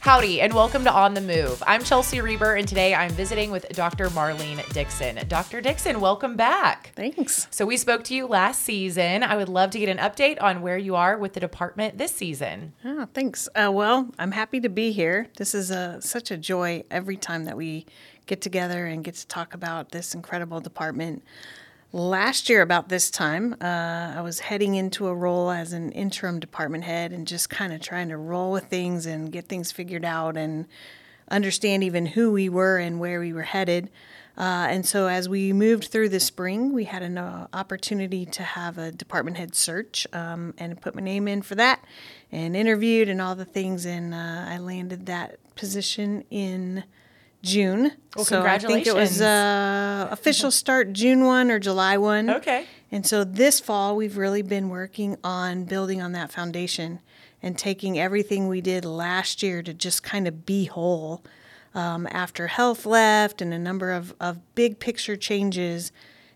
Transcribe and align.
Howdy, 0.00 0.40
and 0.40 0.54
welcome 0.54 0.82
to 0.84 0.90
On 0.90 1.12
the 1.12 1.20
Move. 1.20 1.62
I'm 1.66 1.84
Chelsea 1.84 2.22
Reber, 2.22 2.54
and 2.54 2.66
today 2.66 2.94
I'm 2.94 3.10
visiting 3.10 3.50
with 3.50 3.68
Dr. 3.68 4.08
Marlene 4.08 4.66
Dixon. 4.72 5.20
Dr. 5.28 5.60
Dixon, 5.60 6.00
welcome 6.00 6.36
back. 6.36 6.92
Thanks. 6.96 7.46
So, 7.50 7.66
we 7.66 7.76
spoke 7.76 8.02
to 8.04 8.14
you 8.14 8.26
last 8.26 8.62
season. 8.62 9.22
I 9.22 9.36
would 9.36 9.50
love 9.50 9.72
to 9.72 9.78
get 9.78 9.90
an 9.90 9.98
update 9.98 10.40
on 10.40 10.62
where 10.62 10.78
you 10.78 10.96
are 10.96 11.18
with 11.18 11.34
the 11.34 11.40
department 11.40 11.98
this 11.98 12.12
season. 12.12 12.72
Oh, 12.82 13.08
thanks. 13.12 13.46
Uh, 13.54 13.70
well, 13.70 14.08
I'm 14.18 14.32
happy 14.32 14.58
to 14.60 14.70
be 14.70 14.90
here. 14.92 15.28
This 15.36 15.54
is 15.54 15.70
a, 15.70 16.00
such 16.00 16.30
a 16.30 16.38
joy 16.38 16.82
every 16.90 17.18
time 17.18 17.44
that 17.44 17.58
we 17.58 17.84
get 18.24 18.40
together 18.40 18.86
and 18.86 19.04
get 19.04 19.16
to 19.16 19.26
talk 19.26 19.52
about 19.52 19.90
this 19.90 20.14
incredible 20.14 20.60
department. 20.60 21.22
Last 21.92 22.48
year, 22.48 22.62
about 22.62 22.88
this 22.88 23.10
time, 23.10 23.56
uh, 23.60 24.14
I 24.16 24.20
was 24.20 24.38
heading 24.38 24.76
into 24.76 25.08
a 25.08 25.14
role 25.14 25.50
as 25.50 25.72
an 25.72 25.90
interim 25.90 26.38
department 26.38 26.84
head 26.84 27.10
and 27.10 27.26
just 27.26 27.50
kind 27.50 27.72
of 27.72 27.80
trying 27.80 28.10
to 28.10 28.16
roll 28.16 28.52
with 28.52 28.66
things 28.66 29.06
and 29.06 29.32
get 29.32 29.48
things 29.48 29.72
figured 29.72 30.04
out 30.04 30.36
and 30.36 30.66
understand 31.32 31.82
even 31.82 32.06
who 32.06 32.30
we 32.30 32.48
were 32.48 32.78
and 32.78 33.00
where 33.00 33.18
we 33.18 33.32
were 33.32 33.42
headed. 33.42 33.90
Uh, 34.38 34.68
and 34.70 34.86
so, 34.86 35.08
as 35.08 35.28
we 35.28 35.52
moved 35.52 35.86
through 35.86 36.10
the 36.10 36.20
spring, 36.20 36.72
we 36.72 36.84
had 36.84 37.02
an 37.02 37.18
uh, 37.18 37.48
opportunity 37.52 38.24
to 38.24 38.44
have 38.44 38.78
a 38.78 38.92
department 38.92 39.36
head 39.36 39.56
search 39.56 40.06
um, 40.12 40.54
and 40.58 40.80
put 40.80 40.94
my 40.94 41.02
name 41.02 41.26
in 41.26 41.42
for 41.42 41.56
that 41.56 41.84
and 42.30 42.54
interviewed 42.54 43.08
and 43.08 43.20
all 43.20 43.34
the 43.34 43.44
things. 43.44 43.84
And 43.84 44.14
uh, 44.14 44.44
I 44.46 44.58
landed 44.58 45.06
that 45.06 45.40
position 45.56 46.22
in 46.30 46.84
June. 47.42 47.92
Well, 48.14 48.24
so 48.24 48.42
I 48.42 48.58
think 48.58 48.86
it 48.86 48.94
was 48.94 49.20
uh, 49.20 50.08
official 50.10 50.50
start 50.50 50.92
June 50.92 51.24
1 51.24 51.50
or 51.50 51.58
July 51.58 51.96
1. 51.96 52.30
Okay. 52.30 52.66
And 52.92 53.06
so 53.06 53.24
this 53.24 53.60
fall, 53.60 53.96
we've 53.96 54.16
really 54.16 54.42
been 54.42 54.68
working 54.68 55.16
on 55.22 55.64
building 55.64 56.02
on 56.02 56.12
that 56.12 56.32
foundation 56.32 57.00
and 57.42 57.56
taking 57.56 57.98
everything 57.98 58.48
we 58.48 58.60
did 58.60 58.84
last 58.84 59.42
year 59.42 59.62
to 59.62 59.72
just 59.72 60.02
kind 60.02 60.26
of 60.28 60.44
be 60.44 60.64
whole. 60.66 61.24
Um, 61.72 62.08
after 62.10 62.48
health 62.48 62.84
left 62.84 63.40
and 63.40 63.54
a 63.54 63.58
number 63.58 63.92
of, 63.92 64.12
of 64.20 64.40
big 64.56 64.80
picture 64.80 65.16
changes, 65.16 65.92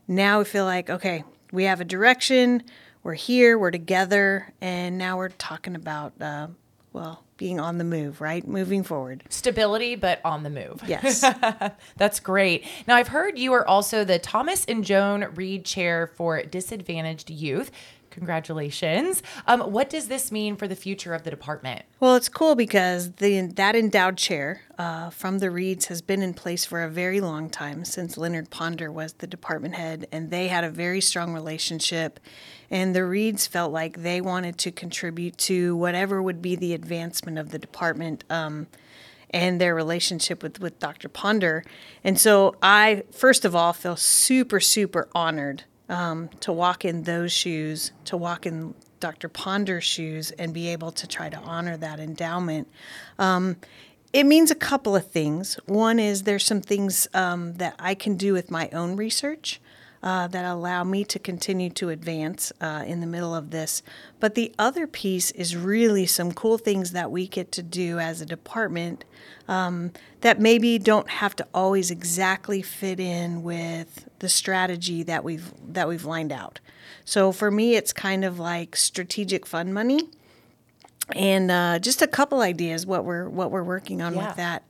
now 0.06 0.39
we 0.39 0.44
feel 0.44 0.64
like, 0.64 0.89
okay, 0.89 1.24
we 1.50 1.64
have 1.64 1.80
a 1.80 1.84
direction, 1.84 2.62
we're 3.02 3.14
here, 3.14 3.58
we're 3.58 3.72
together, 3.72 4.52
and 4.61 4.96
now 4.96 5.16
we're 5.16 5.30
talking 5.30 5.74
about, 5.74 6.12
uh, 6.20 6.46
well, 6.92 7.23
being 7.36 7.58
on 7.58 7.78
the 7.78 7.84
move, 7.84 8.20
right? 8.20 8.46
Moving 8.46 8.82
forward. 8.82 9.24
Stability, 9.28 9.96
but 9.96 10.20
on 10.24 10.42
the 10.42 10.50
move. 10.50 10.82
Yes. 10.86 11.20
That's 11.96 12.20
great. 12.20 12.64
Now, 12.86 12.96
I've 12.96 13.08
heard 13.08 13.38
you 13.38 13.52
are 13.54 13.66
also 13.66 14.04
the 14.04 14.18
Thomas 14.18 14.64
and 14.66 14.84
Joan 14.84 15.27
Reed 15.34 15.64
Chair 15.64 16.06
for 16.14 16.42
Disadvantaged 16.42 17.30
Youth. 17.30 17.70
Congratulations. 18.15 19.25
Um, 19.48 19.61
what 19.73 19.91
does 19.91 20.07
this 20.07 20.31
mean 20.31 20.55
for 20.55 20.69
the 20.69 20.77
future 20.77 21.15
of 21.15 21.25
the 21.25 21.31
department? 21.31 21.83
Well, 21.98 22.15
it's 22.15 22.29
cool 22.29 22.55
because 22.55 23.15
the 23.15 23.41
that 23.41 23.75
endowed 23.75 24.17
chair 24.17 24.62
uh, 24.79 25.11
from 25.11 25.41
the 25.41 25.51
Reeds 25.51 25.87
has 25.87 26.01
been 26.01 26.23
in 26.23 26.33
place 26.33 26.65
for 26.65 26.85
a 26.85 26.89
very 26.89 27.20
long 27.20 27.51
time 27.51 27.85
since 27.85 28.17
Leonard 28.17 28.51
Ponder 28.51 28.92
was 28.92 29.15
the 29.15 29.27
department 29.27 29.75
head, 29.75 30.07
and 30.12 30.31
they 30.31 30.47
had 30.47 30.62
a 30.62 30.70
very 30.70 31.01
strong 31.01 31.35
relationship. 31.35 32.20
And 32.70 32.95
the 32.95 33.05
Reeds 33.05 33.48
felt 33.48 33.73
like 33.73 34.03
they 34.03 34.20
wanted 34.20 34.59
to 34.59 34.70
contribute 34.70 35.37
to 35.39 35.75
whatever 35.75 36.23
would 36.23 36.41
be 36.41 36.55
the 36.55 36.73
advancement 36.73 37.37
of 37.37 37.51
the 37.51 37.59
department. 37.59 38.23
Um, 38.31 38.69
and 39.31 39.61
their 39.61 39.75
relationship 39.75 40.45
with, 40.45 40.61
with 40.61 40.79
Dr. 40.79 41.09
Ponder. 41.09 41.65
And 42.05 42.20
so 42.20 42.55
I, 42.62 43.03
first 43.11 43.45
of 43.45 43.57
all, 43.57 43.73
feel 43.73 43.97
super, 43.97 44.61
super 44.61 45.09
honored 45.12 45.65
um, 45.88 46.28
to 46.40 46.52
walk 46.52 46.84
in 46.84 47.02
those 47.02 47.32
shoes, 47.32 47.92
to 48.06 48.16
walk 48.16 48.46
in 48.46 48.74
Dr. 49.00 49.28
Ponder's 49.28 49.84
shoes, 49.84 50.30
and 50.33 50.55
be 50.55 50.68
able 50.68 50.92
to 50.92 51.06
try 51.06 51.28
to 51.28 51.36
honor 51.39 51.77
that 51.77 52.00
endowment. 52.00 52.68
Um, 53.18 53.56
it 54.12 54.24
means 54.24 54.50
a 54.50 54.55
couple 54.55 54.94
of 54.94 55.11
things. 55.11 55.58
One 55.67 55.98
is 55.98 56.23
there's 56.23 56.44
some 56.44 56.61
things 56.61 57.08
um, 57.14 57.55
that 57.55 57.74
I 57.78 57.94
can 57.94 58.17
do 58.17 58.33
with 58.33 58.50
my 58.50 58.68
own 58.70 58.96
research. 58.96 59.61
Uh, 60.05 60.27
that 60.27 60.45
allow 60.45 60.85
me 60.85 61.03
to 61.03 61.19
continue 61.19 61.70
to 61.70 61.89
advance 61.89 62.53
uh, 62.61 62.85
in 62.87 63.01
the 63.01 63.07
middle 63.07 63.35
of 63.35 63.48
this. 63.51 63.83
But 64.20 64.35
the 64.35 64.53
other 64.59 64.87
piece 64.87 65.31
is 65.31 65.57
really 65.57 66.05
some 66.05 66.33
cool 66.33 66.59
things 66.59 66.92
that 66.92 67.11
we 67.11 67.27
get 67.27 67.51
to 67.53 67.63
do 67.63 67.98
as 67.98 68.20
a 68.20 68.27
department 68.27 69.07
um, 69.48 69.92
that 70.20 70.39
maybe 70.39 70.79
don't 70.79 71.09
have 71.09 71.35
to 71.37 71.47
always 71.55 71.91
exactly 71.91 72.61
fit 72.61 73.01
in 73.01 73.42
with 73.42 74.07
the 74.19 74.29
strategy 74.29 75.03
that 75.05 75.25
we've 75.25 75.51
that 75.73 75.89
we've 75.89 76.05
lined 76.05 76.33
out. 76.33 76.61
So 77.07 77.33
for 77.33 77.51
me, 77.51 77.75
it's 77.75 77.95
kind 77.95 78.27
of 78.27 78.39
like 78.39 78.77
strategic 78.77 79.47
fund 79.47 79.73
money, 79.73 80.01
and 81.17 81.51
uh, 81.51 81.79
just 81.79 82.03
a 82.03 82.07
couple 82.07 82.42
ideas 82.42 82.85
what 82.85 83.07
we're 83.07 83.27
what 83.31 83.51
we're 83.51 83.65
working 83.65 84.03
on 84.03 84.13
Yeah. 84.13 84.27
with 84.27 84.36
that. 84.36 84.65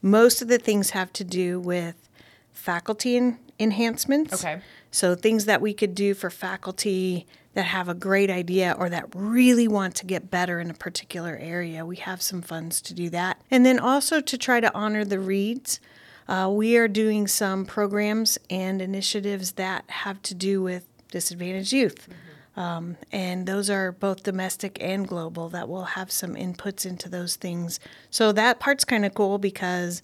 Most 0.00 0.40
of 0.40 0.48
the 0.48 0.58
things 0.58 0.90
have 0.90 1.12
to 1.12 1.24
do 1.24 1.60
with 1.60 2.08
faculty 2.54 3.16
en- 3.18 3.38
enhancements. 3.58 4.34
Okay. 4.34 4.60
So 4.90 5.14
things 5.14 5.46
that 5.46 5.60
we 5.60 5.72
could 5.72 5.94
do 5.94 6.14
for 6.14 6.30
faculty 6.30 7.26
that 7.54 7.64
have 7.64 7.88
a 7.88 7.94
great 7.94 8.30
idea 8.30 8.74
or 8.78 8.88
that 8.88 9.06
really 9.14 9.68
want 9.68 9.94
to 9.96 10.06
get 10.06 10.30
better 10.30 10.58
in 10.58 10.70
a 10.70 10.74
particular 10.74 11.36
area, 11.40 11.84
we 11.84 11.96
have 11.96 12.22
some 12.22 12.42
funds 12.42 12.80
to 12.82 12.94
do 12.94 13.10
that. 13.10 13.40
And 13.50 13.64
then 13.64 13.78
also 13.78 14.20
to 14.20 14.38
try 14.38 14.60
to 14.60 14.74
honor 14.74 15.04
the 15.04 15.18
Reeds. 15.18 15.80
Uh, 16.28 16.48
we 16.50 16.76
are 16.76 16.88
doing 16.88 17.26
some 17.26 17.66
programs 17.66 18.38
and 18.48 18.80
initiatives 18.80 19.52
that 19.52 19.84
have 19.88 20.22
to 20.22 20.34
do 20.34 20.62
with 20.62 20.86
disadvantaged 21.10 21.72
youth. 21.72 22.08
Um, 22.56 22.96
and 23.10 23.46
those 23.46 23.70
are 23.70 23.92
both 23.92 24.22
domestic 24.22 24.76
and 24.80 25.08
global 25.08 25.48
that 25.50 25.68
will 25.68 25.84
have 25.84 26.12
some 26.12 26.34
inputs 26.34 26.84
into 26.84 27.08
those 27.08 27.36
things. 27.36 27.80
So 28.10 28.30
that 28.32 28.60
part's 28.60 28.84
kind 28.84 29.04
of 29.04 29.14
cool 29.14 29.38
because 29.38 30.02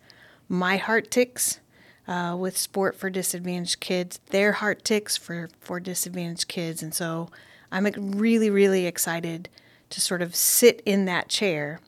my 0.49 0.79
heart 0.79 1.11
ticks 1.11 1.61
uh, 2.09 2.37
with 2.39 2.57
sport 2.57 2.97
for 2.97 3.11
disadvantaged 3.11 3.81
kids. 3.81 4.19
Their 4.31 4.53
heart 4.53 4.85
ticks 4.85 5.17
for 5.17 5.49
for 5.61 5.79
disadvantaged 5.79 6.49
kids, 6.49 6.83
and 6.83 6.95
so 6.95 7.29
I'm 7.71 7.87
really 8.17 8.51
really 8.51 8.87
excited 8.87 9.49
to 9.91 10.01
sort 10.01 10.23
of 10.23 10.35
sit 10.35 10.83
in 10.85 11.05
that 11.05 11.29
chair 11.29 11.81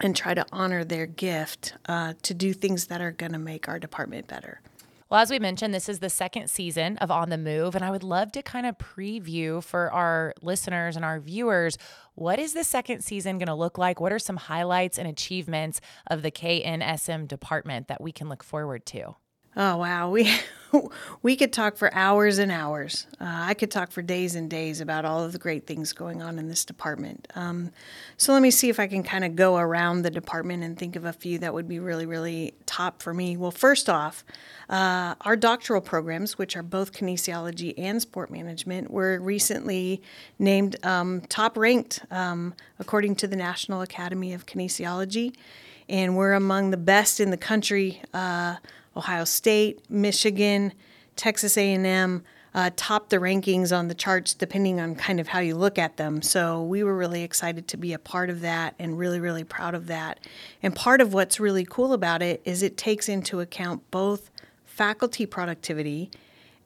and 0.00 0.16
try 0.16 0.34
to 0.34 0.46
honor 0.50 0.82
their 0.82 1.06
gift 1.06 1.74
uh, 1.86 2.14
to 2.22 2.32
do 2.32 2.52
things 2.52 2.86
that 2.86 3.00
are 3.00 3.12
going 3.12 3.32
to 3.32 3.38
make 3.38 3.68
our 3.68 3.78
department 3.78 4.26
better. 4.26 4.60
Well, 5.10 5.20
as 5.20 5.30
we 5.30 5.40
mentioned, 5.40 5.74
this 5.74 5.88
is 5.88 5.98
the 5.98 6.08
second 6.08 6.48
season 6.48 6.96
of 6.98 7.10
On 7.10 7.30
the 7.30 7.36
Move, 7.36 7.74
and 7.74 7.84
I 7.84 7.90
would 7.90 8.04
love 8.04 8.30
to 8.32 8.42
kind 8.42 8.64
of 8.64 8.78
preview 8.78 9.62
for 9.62 9.92
our 9.92 10.32
listeners 10.40 10.94
and 10.94 11.04
our 11.04 11.18
viewers 11.18 11.76
what 12.20 12.38
is 12.38 12.52
the 12.52 12.64
second 12.64 13.00
season 13.00 13.38
going 13.38 13.46
to 13.46 13.54
look 13.54 13.78
like? 13.78 13.98
What 13.98 14.12
are 14.12 14.18
some 14.18 14.36
highlights 14.36 14.98
and 14.98 15.08
achievements 15.08 15.80
of 16.06 16.20
the 16.20 16.30
KNSM 16.30 17.26
department 17.26 17.88
that 17.88 18.02
we 18.02 18.12
can 18.12 18.28
look 18.28 18.44
forward 18.44 18.84
to? 18.86 19.16
Oh 19.56 19.78
wow, 19.78 20.10
we 20.10 20.32
we 21.22 21.36
could 21.36 21.52
talk 21.52 21.76
for 21.76 21.92
hours 21.94 22.38
and 22.38 22.52
hours. 22.52 23.06
Uh, 23.20 23.26
I 23.26 23.54
could 23.54 23.70
talk 23.70 23.90
for 23.90 24.02
days 24.02 24.34
and 24.34 24.48
days 24.48 24.80
about 24.80 25.04
all 25.04 25.24
of 25.24 25.32
the 25.32 25.38
great 25.38 25.66
things 25.66 25.92
going 25.92 26.22
on 26.22 26.38
in 26.38 26.48
this 26.48 26.64
department. 26.64 27.26
Um, 27.34 27.72
so 28.16 28.32
let 28.32 28.42
me 28.42 28.50
see 28.50 28.68
if 28.68 28.78
I 28.78 28.86
can 28.86 29.02
kind 29.02 29.24
of 29.24 29.34
go 29.34 29.56
around 29.56 30.02
the 30.02 30.10
department 30.10 30.62
and 30.62 30.78
think 30.78 30.96
of 30.96 31.04
a 31.04 31.12
few 31.12 31.38
that 31.38 31.52
would 31.52 31.68
be 31.68 31.80
really, 31.80 32.06
really 32.06 32.54
top 32.66 33.02
for 33.02 33.12
me. 33.12 33.36
Well, 33.36 33.50
first 33.50 33.88
off, 33.88 34.24
uh, 34.68 35.14
our 35.22 35.36
doctoral 35.36 35.80
programs, 35.80 36.38
which 36.38 36.56
are 36.56 36.62
both 36.62 36.92
kinesiology 36.92 37.74
and 37.76 38.00
sport 38.00 38.30
management, 38.30 38.90
were 38.90 39.18
recently 39.18 40.00
named 40.38 40.76
um, 40.84 41.22
top 41.22 41.56
ranked 41.56 42.04
um, 42.10 42.54
according 42.78 43.16
to 43.16 43.26
the 43.26 43.36
National 43.36 43.82
Academy 43.82 44.32
of 44.32 44.46
Kinesiology, 44.46 45.34
and 45.88 46.16
we're 46.16 46.34
among 46.34 46.70
the 46.70 46.76
best 46.76 47.18
in 47.18 47.30
the 47.30 47.36
country. 47.36 48.00
Uh, 48.14 48.56
Ohio 48.96 49.24
State, 49.24 49.88
Michigan, 49.90 50.72
Texas 51.16 51.56
A&M 51.56 52.22
uh, 52.54 52.70
topped 52.76 53.10
the 53.10 53.18
rankings 53.18 53.76
on 53.76 53.88
the 53.88 53.94
charts 53.94 54.34
depending 54.34 54.80
on 54.80 54.94
kind 54.94 55.20
of 55.20 55.28
how 55.28 55.38
you 55.38 55.54
look 55.54 55.78
at 55.78 55.96
them. 55.96 56.20
So 56.22 56.62
we 56.62 56.82
were 56.82 56.96
really 56.96 57.22
excited 57.22 57.68
to 57.68 57.76
be 57.76 57.92
a 57.92 57.98
part 57.98 58.30
of 58.30 58.40
that 58.40 58.74
and 58.78 58.98
really, 58.98 59.20
really 59.20 59.44
proud 59.44 59.74
of 59.74 59.86
that. 59.86 60.18
And 60.62 60.74
part 60.74 61.00
of 61.00 61.14
what's 61.14 61.38
really 61.38 61.64
cool 61.64 61.92
about 61.92 62.22
it 62.22 62.40
is 62.44 62.62
it 62.62 62.76
takes 62.76 63.08
into 63.08 63.40
account 63.40 63.88
both 63.90 64.30
faculty 64.64 65.26
productivity 65.26 66.10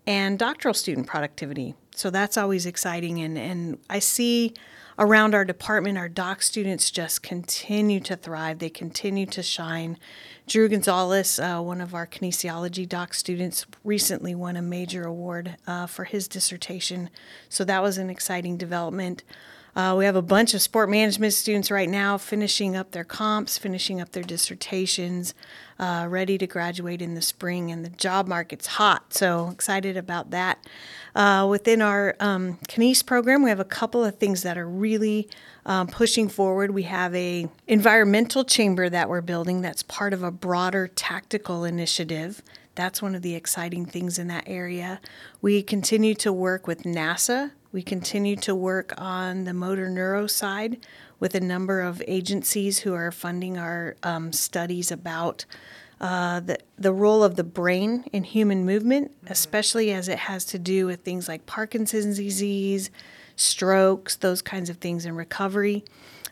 and 0.06 0.38
doctoral 0.38 0.74
student 0.74 1.06
productivity. 1.06 1.74
So 1.94 2.10
that's 2.10 2.36
always 2.36 2.66
exciting. 2.66 3.20
And, 3.20 3.36
and 3.36 3.78
I 3.90 3.98
see 3.98 4.54
around 4.98 5.34
our 5.34 5.44
department, 5.44 5.98
our 5.98 6.08
doc 6.08 6.42
students 6.42 6.90
just 6.90 7.22
continue 7.22 8.00
to 8.00 8.16
thrive. 8.16 8.58
They 8.58 8.70
continue 8.70 9.26
to 9.26 9.42
shine. 9.42 9.98
Drew 10.46 10.68
Gonzalez, 10.68 11.38
uh, 11.38 11.60
one 11.60 11.80
of 11.80 11.94
our 11.94 12.06
kinesiology 12.06 12.88
doc 12.88 13.14
students, 13.14 13.66
recently 13.82 14.34
won 14.34 14.56
a 14.56 14.62
major 14.62 15.04
award 15.04 15.56
uh, 15.66 15.86
for 15.86 16.04
his 16.04 16.28
dissertation. 16.28 17.10
So 17.48 17.64
that 17.64 17.82
was 17.82 17.98
an 17.98 18.10
exciting 18.10 18.56
development. 18.56 19.24
Uh, 19.76 19.94
we 19.96 20.04
have 20.04 20.14
a 20.14 20.22
bunch 20.22 20.54
of 20.54 20.62
sport 20.62 20.88
management 20.88 21.32
students 21.32 21.70
right 21.70 21.88
now 21.88 22.16
finishing 22.16 22.76
up 22.76 22.92
their 22.92 23.04
comps, 23.04 23.58
finishing 23.58 24.00
up 24.00 24.12
their 24.12 24.22
dissertations, 24.22 25.34
uh, 25.78 26.06
ready 26.08 26.38
to 26.38 26.46
graduate 26.46 27.02
in 27.02 27.14
the 27.14 27.22
spring, 27.22 27.72
and 27.72 27.84
the 27.84 27.88
job 27.88 28.28
market's 28.28 28.66
hot. 28.66 29.12
So 29.12 29.48
excited 29.48 29.96
about 29.96 30.30
that. 30.30 30.64
Uh, 31.14 31.46
within 31.50 31.82
our 31.82 32.14
um, 32.20 32.58
Kines 32.68 33.04
program, 33.04 33.42
we 33.42 33.50
have 33.50 33.60
a 33.60 33.64
couple 33.64 34.04
of 34.04 34.16
things 34.18 34.42
that 34.42 34.56
are 34.56 34.68
really 34.68 35.28
um, 35.66 35.88
pushing 35.88 36.28
forward. 36.28 36.70
We 36.70 36.84
have 36.84 37.14
a 37.14 37.48
environmental 37.66 38.44
chamber 38.44 38.88
that 38.88 39.08
we're 39.08 39.22
building 39.22 39.62
that's 39.62 39.82
part 39.82 40.12
of 40.12 40.22
a 40.22 40.30
broader 40.30 40.88
tactical 40.88 41.64
initiative 41.64 42.42
that's 42.74 43.00
one 43.00 43.14
of 43.14 43.22
the 43.22 43.34
exciting 43.34 43.86
things 43.86 44.18
in 44.18 44.26
that 44.28 44.44
area. 44.46 45.00
We 45.40 45.62
continue 45.62 46.14
to 46.16 46.32
work 46.32 46.66
with 46.66 46.82
NASA. 46.82 47.52
We 47.74 47.82
continue 47.82 48.36
to 48.36 48.54
work 48.54 48.94
on 48.98 49.42
the 49.42 49.52
motor 49.52 49.90
neuro 49.90 50.28
side 50.28 50.86
with 51.18 51.34
a 51.34 51.40
number 51.40 51.80
of 51.80 52.00
agencies 52.06 52.78
who 52.78 52.94
are 52.94 53.10
funding 53.10 53.58
our 53.58 53.96
um, 54.04 54.32
studies 54.32 54.92
about 54.92 55.44
uh, 56.00 56.38
the, 56.38 56.58
the 56.78 56.92
role 56.92 57.24
of 57.24 57.34
the 57.34 57.42
brain 57.42 58.04
in 58.12 58.22
human 58.22 58.64
movement, 58.64 59.10
especially 59.26 59.90
as 59.92 60.08
it 60.08 60.20
has 60.20 60.44
to 60.44 60.58
do 60.60 60.86
with 60.86 61.00
things 61.00 61.26
like 61.26 61.46
Parkinson's 61.46 62.16
disease, 62.16 62.90
strokes, 63.34 64.14
those 64.14 64.40
kinds 64.40 64.70
of 64.70 64.76
things 64.76 65.04
in 65.04 65.16
recovery. 65.16 65.84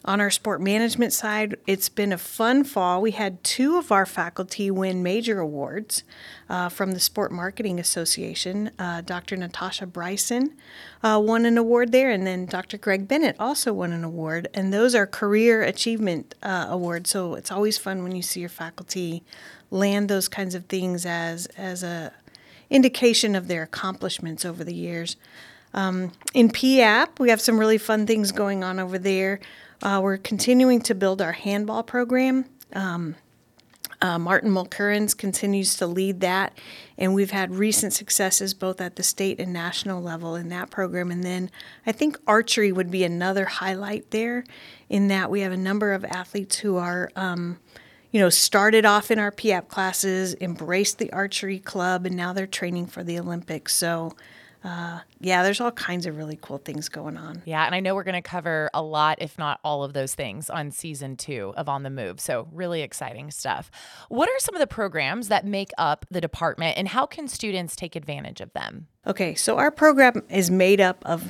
On 0.04 0.20
our 0.20 0.30
sport 0.30 0.60
management 0.60 1.12
side, 1.12 1.56
it's 1.64 1.88
been 1.88 2.12
a 2.12 2.18
fun 2.18 2.64
fall. 2.64 3.00
We 3.00 3.12
had 3.12 3.42
two 3.44 3.76
of 3.76 3.92
our 3.92 4.04
faculty 4.04 4.68
win 4.68 5.00
major 5.00 5.38
awards 5.38 6.02
uh, 6.48 6.68
from 6.70 6.90
the 6.90 6.98
Sport 6.98 7.30
Marketing 7.30 7.78
Association. 7.78 8.72
Uh, 8.80 9.02
Dr. 9.02 9.36
Natasha 9.36 9.86
Brison 9.86 10.54
uh, 11.04 11.22
won 11.24 11.46
an 11.46 11.56
award 11.56 11.92
there, 11.92 12.10
and 12.10 12.26
then 12.26 12.46
Dr. 12.46 12.78
Greg 12.78 13.06
Bennett 13.06 13.36
also 13.38 13.72
won 13.72 13.92
an 13.92 14.02
award. 14.02 14.48
And 14.54 14.72
those 14.72 14.96
are 14.96 15.06
career 15.06 15.62
achievement 15.62 16.34
uh, 16.42 16.66
awards. 16.68 17.10
So 17.10 17.34
it's 17.34 17.52
always 17.52 17.78
fun 17.78 18.02
when 18.02 18.16
you 18.16 18.22
see 18.22 18.40
your 18.40 18.48
faculty 18.48 19.22
land 19.70 20.08
those 20.08 20.28
kinds 20.28 20.54
of 20.54 20.66
things 20.66 21.06
as 21.06 21.46
as 21.56 21.82
a 21.82 22.12
indication 22.68 23.34
of 23.36 23.48
their 23.48 23.62
accomplishments 23.62 24.44
over 24.44 24.64
the 24.64 24.74
years. 24.74 25.16
Um, 25.74 26.12
in 26.34 26.50
PAP, 26.50 27.18
we 27.18 27.30
have 27.30 27.40
some 27.40 27.58
really 27.58 27.78
fun 27.78 28.06
things 28.06 28.32
going 28.32 28.62
on 28.64 28.78
over 28.78 28.98
there. 28.98 29.40
Uh, 29.82 30.00
we're 30.00 30.16
continuing 30.16 30.80
to 30.80 30.94
build 30.94 31.20
our 31.20 31.32
handball 31.32 31.82
program. 31.82 32.44
Um, 32.72 33.16
uh, 34.00 34.18
Martin 34.18 34.50
Mulkerins 34.50 35.16
continues 35.16 35.76
to 35.76 35.86
lead 35.86 36.20
that, 36.20 36.56
and 36.96 37.14
we've 37.14 37.32
had 37.32 37.54
recent 37.54 37.92
successes 37.92 38.54
both 38.54 38.80
at 38.80 38.96
the 38.96 39.02
state 39.02 39.40
and 39.40 39.52
national 39.52 40.00
level 40.00 40.36
in 40.36 40.48
that 40.50 40.70
program. 40.70 41.10
And 41.10 41.24
then 41.24 41.50
I 41.84 41.92
think 41.92 42.16
archery 42.26 42.70
would 42.70 42.90
be 42.90 43.02
another 43.02 43.44
highlight 43.44 44.10
there, 44.10 44.44
in 44.88 45.08
that 45.08 45.30
we 45.30 45.40
have 45.40 45.52
a 45.52 45.56
number 45.56 45.92
of 45.92 46.04
athletes 46.04 46.58
who 46.58 46.76
are, 46.76 47.10
um, 47.16 47.58
you 48.12 48.20
know, 48.20 48.30
started 48.30 48.84
off 48.84 49.10
in 49.10 49.18
our 49.18 49.32
PAP 49.32 49.68
classes, 49.68 50.36
embraced 50.40 50.98
the 50.98 51.12
archery 51.12 51.58
club, 51.58 52.06
and 52.06 52.16
now 52.16 52.32
they're 52.32 52.46
training 52.46 52.86
for 52.86 53.02
the 53.02 53.18
Olympics. 53.18 53.74
So 53.74 54.14
uh, 54.64 55.00
yeah, 55.18 55.42
there's 55.42 55.60
all 55.60 55.72
kinds 55.72 56.06
of 56.06 56.16
really 56.16 56.38
cool 56.40 56.58
things 56.58 56.88
going 56.88 57.16
on. 57.16 57.42
Yeah, 57.44 57.64
and 57.66 57.74
I 57.74 57.80
know 57.80 57.94
we're 57.94 58.04
going 58.04 58.14
to 58.14 58.22
cover 58.22 58.70
a 58.72 58.82
lot, 58.82 59.18
if 59.20 59.36
not 59.36 59.58
all 59.64 59.82
of 59.82 59.92
those 59.92 60.14
things, 60.14 60.48
on 60.48 60.70
season 60.70 61.16
two 61.16 61.52
of 61.56 61.68
On 61.68 61.82
the 61.82 61.90
Move. 61.90 62.20
So, 62.20 62.48
really 62.52 62.82
exciting 62.82 63.30
stuff. 63.30 63.70
What 64.08 64.28
are 64.28 64.38
some 64.38 64.54
of 64.54 64.60
the 64.60 64.66
programs 64.66 65.28
that 65.28 65.44
make 65.44 65.70
up 65.78 66.06
the 66.10 66.20
department, 66.20 66.78
and 66.78 66.88
how 66.88 67.06
can 67.06 67.26
students 67.26 67.74
take 67.74 67.96
advantage 67.96 68.40
of 68.40 68.52
them? 68.52 68.86
Okay, 69.06 69.34
so 69.34 69.56
our 69.56 69.70
program 69.70 70.22
is 70.30 70.50
made 70.50 70.80
up 70.80 71.02
of 71.04 71.24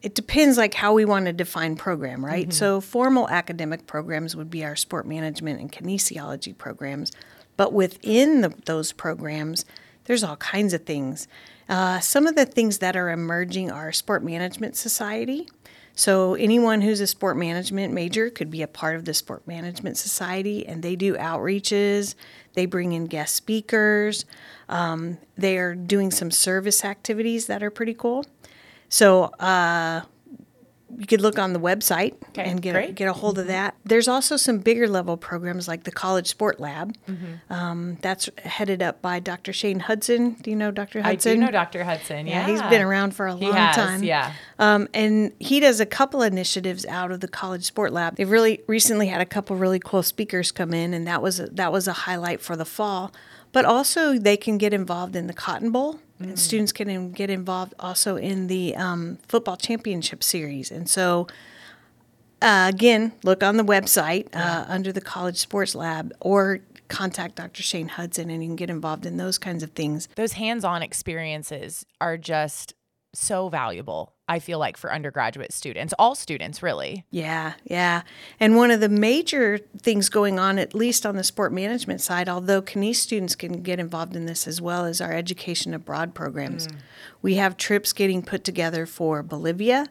it 0.00 0.14
depends 0.14 0.58
like 0.58 0.74
how 0.74 0.92
we 0.92 1.04
want 1.04 1.26
to 1.26 1.32
define 1.32 1.76
program, 1.76 2.24
right? 2.24 2.48
Mm-hmm. 2.48 2.52
So 2.52 2.80
formal 2.80 3.28
academic 3.28 3.86
programs 3.86 4.34
would 4.34 4.50
be 4.50 4.64
our 4.64 4.76
sport 4.76 5.06
management 5.06 5.60
and 5.60 5.70
kinesiology 5.70 6.56
programs, 6.56 7.12
but 7.56 7.72
within 7.72 8.40
the, 8.40 8.52
those 8.66 8.92
programs, 8.92 9.64
there's 10.04 10.24
all 10.24 10.36
kinds 10.36 10.74
of 10.74 10.84
things. 10.84 11.28
Uh, 11.72 11.98
some 12.00 12.26
of 12.26 12.36
the 12.36 12.44
things 12.44 12.80
that 12.80 12.96
are 12.96 13.08
emerging 13.08 13.70
are 13.70 13.92
Sport 13.92 14.22
Management 14.22 14.76
Society. 14.76 15.48
So, 15.94 16.34
anyone 16.34 16.82
who's 16.82 17.00
a 17.00 17.06
sport 17.06 17.38
management 17.38 17.94
major 17.94 18.28
could 18.28 18.50
be 18.50 18.60
a 18.60 18.66
part 18.66 18.94
of 18.94 19.06
the 19.06 19.14
Sport 19.14 19.48
Management 19.48 19.96
Society, 19.96 20.66
and 20.66 20.82
they 20.82 20.96
do 20.96 21.14
outreaches, 21.14 22.14
they 22.52 22.66
bring 22.66 22.92
in 22.92 23.06
guest 23.06 23.34
speakers, 23.34 24.26
um, 24.68 25.16
they 25.38 25.56
are 25.56 25.74
doing 25.74 26.10
some 26.10 26.30
service 26.30 26.84
activities 26.84 27.46
that 27.46 27.62
are 27.62 27.70
pretty 27.70 27.94
cool. 27.94 28.26
So, 28.90 29.24
uh, 29.40 30.02
you 30.98 31.06
could 31.06 31.20
look 31.20 31.38
on 31.38 31.52
the 31.52 31.60
website 31.60 32.14
okay, 32.30 32.44
and 32.44 32.60
get 32.60 32.76
a, 32.76 32.92
get 32.92 33.08
a 33.08 33.12
hold 33.12 33.38
of 33.38 33.46
that. 33.46 33.74
There's 33.84 34.08
also 34.08 34.36
some 34.36 34.58
bigger 34.58 34.88
level 34.88 35.16
programs 35.16 35.66
like 35.68 35.84
the 35.84 35.92
College 35.92 36.26
Sport 36.28 36.60
Lab. 36.60 36.96
Mm-hmm. 37.08 37.52
Um, 37.52 37.98
that's 38.02 38.28
headed 38.44 38.82
up 38.82 39.00
by 39.00 39.20
Dr. 39.20 39.52
Shane 39.52 39.80
Hudson. 39.80 40.32
Do 40.42 40.50
you 40.50 40.56
know 40.56 40.70
Dr. 40.70 41.02
Hudson? 41.02 41.32
I 41.32 41.34
do 41.34 41.40
know 41.40 41.50
Dr. 41.50 41.84
Hudson. 41.84 42.26
Yeah, 42.26 42.46
yeah 42.46 42.52
he's 42.52 42.62
been 42.70 42.82
around 42.82 43.14
for 43.14 43.26
a 43.26 43.34
long 43.34 43.52
has, 43.52 43.76
time. 43.76 44.02
Yeah, 44.02 44.32
um, 44.58 44.88
and 44.92 45.32
he 45.38 45.60
does 45.60 45.80
a 45.80 45.86
couple 45.86 46.22
initiatives 46.22 46.84
out 46.86 47.10
of 47.10 47.20
the 47.20 47.28
College 47.28 47.64
Sport 47.64 47.92
Lab. 47.92 48.16
They've 48.16 48.30
really 48.30 48.60
recently 48.66 49.08
had 49.08 49.20
a 49.20 49.26
couple 49.26 49.56
really 49.56 49.80
cool 49.80 50.02
speakers 50.02 50.52
come 50.52 50.74
in, 50.74 50.94
and 50.94 51.06
that 51.06 51.22
was 51.22 51.40
a, 51.40 51.46
that 51.46 51.72
was 51.72 51.88
a 51.88 51.92
highlight 51.92 52.40
for 52.40 52.56
the 52.56 52.64
fall. 52.64 53.12
But 53.52 53.66
also, 53.66 54.18
they 54.18 54.36
can 54.36 54.56
get 54.56 54.72
involved 54.72 55.14
in 55.14 55.26
the 55.26 55.34
Cotton 55.34 55.70
Bowl 55.70 56.00
and 56.24 56.38
students 56.38 56.72
can 56.72 57.12
get 57.12 57.30
involved 57.30 57.74
also 57.78 58.16
in 58.16 58.46
the 58.46 58.74
um, 58.76 59.18
football 59.28 59.56
championship 59.56 60.22
series. 60.22 60.70
And 60.70 60.88
so, 60.88 61.26
uh, 62.40 62.70
again, 62.72 63.12
look 63.22 63.42
on 63.42 63.56
the 63.56 63.64
website 63.64 64.28
uh, 64.34 64.64
under 64.68 64.92
the 64.92 65.00
College 65.00 65.36
Sports 65.36 65.74
Lab 65.74 66.12
or 66.20 66.60
contact 66.88 67.36
Dr. 67.36 67.62
Shane 67.62 67.88
Hudson 67.88 68.28
and 68.30 68.42
you 68.42 68.48
can 68.48 68.56
get 68.56 68.70
involved 68.70 69.06
in 69.06 69.16
those 69.16 69.38
kinds 69.38 69.62
of 69.62 69.70
things. 69.70 70.08
Those 70.16 70.32
hands 70.32 70.64
on 70.64 70.82
experiences 70.82 71.86
are 72.00 72.18
just 72.18 72.74
so 73.14 73.48
valuable, 73.48 74.14
I 74.32 74.38
feel 74.38 74.58
like, 74.58 74.78
for 74.78 74.90
undergraduate 74.90 75.52
students, 75.52 75.92
all 75.98 76.14
students, 76.14 76.62
really. 76.62 77.04
Yeah, 77.10 77.52
yeah. 77.64 78.00
And 78.40 78.56
one 78.56 78.70
of 78.70 78.80
the 78.80 78.88
major 78.88 79.58
things 79.58 80.08
going 80.08 80.38
on, 80.38 80.58
at 80.58 80.74
least 80.74 81.04
on 81.04 81.16
the 81.16 81.22
sport 81.22 81.52
management 81.52 82.00
side, 82.00 82.30
although 82.30 82.62
Kines 82.62 82.96
students 82.96 83.34
can 83.34 83.62
get 83.62 83.78
involved 83.78 84.16
in 84.16 84.24
this 84.24 84.48
as 84.48 84.58
well, 84.58 84.86
is 84.86 85.02
our 85.02 85.12
education 85.12 85.74
abroad 85.74 86.14
programs. 86.14 86.66
Mm. 86.66 86.76
We 87.20 87.34
have 87.34 87.58
trips 87.58 87.92
getting 87.92 88.22
put 88.22 88.42
together 88.42 88.86
for 88.86 89.22
Bolivia, 89.22 89.88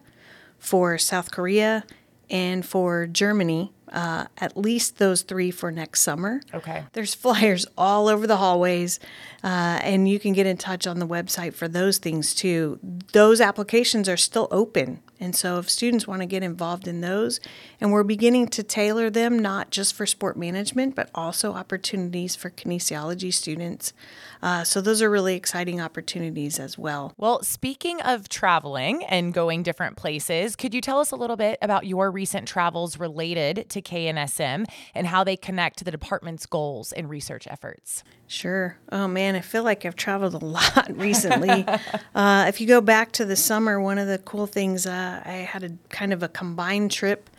for 0.57 0.97
South 0.97 1.29
Korea, 1.29 1.83
and 2.27 2.65
for 2.65 3.05
Germany 3.05 3.71
uh, 3.91 4.25
at 4.37 4.55
least 4.55 4.97
those 4.97 5.21
three 5.21 5.51
for 5.51 5.71
next 5.71 6.01
summer. 6.01 6.41
Okay. 6.53 6.83
There's 6.93 7.13
flyers 7.13 7.65
all 7.77 8.07
over 8.07 8.25
the 8.27 8.37
hallways, 8.37 8.99
uh, 9.43 9.79
and 9.81 10.07
you 10.07 10.19
can 10.19 10.33
get 10.33 10.45
in 10.45 10.57
touch 10.57 10.87
on 10.87 10.99
the 10.99 11.07
website 11.07 11.53
for 11.53 11.67
those 11.67 11.97
things 11.97 12.33
too. 12.33 12.79
Those 13.11 13.41
applications 13.41 14.07
are 14.07 14.17
still 14.17 14.47
open. 14.51 15.01
And 15.21 15.35
so, 15.35 15.59
if 15.59 15.69
students 15.69 16.07
want 16.07 16.23
to 16.23 16.25
get 16.25 16.41
involved 16.41 16.87
in 16.87 17.01
those, 17.01 17.39
and 17.79 17.91
we're 17.91 18.03
beginning 18.03 18.47
to 18.47 18.63
tailor 18.63 19.11
them 19.11 19.37
not 19.37 19.69
just 19.69 19.93
for 19.93 20.07
sport 20.07 20.35
management, 20.35 20.95
but 20.95 21.11
also 21.13 21.53
opportunities 21.53 22.35
for 22.35 22.49
kinesiology 22.49 23.31
students. 23.31 23.93
Uh, 24.41 24.63
so, 24.63 24.81
those 24.81 24.99
are 24.99 25.11
really 25.11 25.35
exciting 25.35 25.79
opportunities 25.79 26.59
as 26.59 26.75
well. 26.75 27.13
Well, 27.17 27.43
speaking 27.43 28.01
of 28.01 28.29
traveling 28.29 29.03
and 29.03 29.31
going 29.31 29.61
different 29.61 29.95
places, 29.95 30.55
could 30.55 30.73
you 30.73 30.81
tell 30.81 30.99
us 30.99 31.11
a 31.11 31.15
little 31.15 31.37
bit 31.37 31.59
about 31.61 31.85
your 31.85 32.09
recent 32.09 32.47
travels 32.47 32.97
related 32.97 33.69
to 33.69 33.81
KNSM 33.81 34.65
and 34.95 35.05
how 35.05 35.23
they 35.23 35.37
connect 35.37 35.77
to 35.77 35.83
the 35.83 35.91
department's 35.91 36.47
goals 36.47 36.91
and 36.93 37.07
research 37.07 37.47
efforts? 37.47 38.03
Sure. 38.31 38.77
Oh 38.89 39.09
man, 39.09 39.35
I 39.35 39.41
feel 39.41 39.63
like 39.63 39.85
I've 39.85 39.97
traveled 39.97 40.33
a 40.35 40.37
lot 40.45 40.89
recently. 40.89 41.65
uh, 42.15 42.45
if 42.47 42.61
you 42.61 42.65
go 42.65 42.79
back 42.79 43.11
to 43.13 43.25
the 43.25 43.35
summer, 43.35 43.79
one 43.79 43.97
of 43.97 44.07
the 44.07 44.19
cool 44.19 44.47
things 44.47 44.87
uh, 44.87 45.10
I 45.25 45.31
had 45.31 45.63
a 45.63 45.71
kind 45.89 46.13
of 46.13 46.23
a 46.23 46.27
combined 46.27 46.91
trip, 46.91 47.29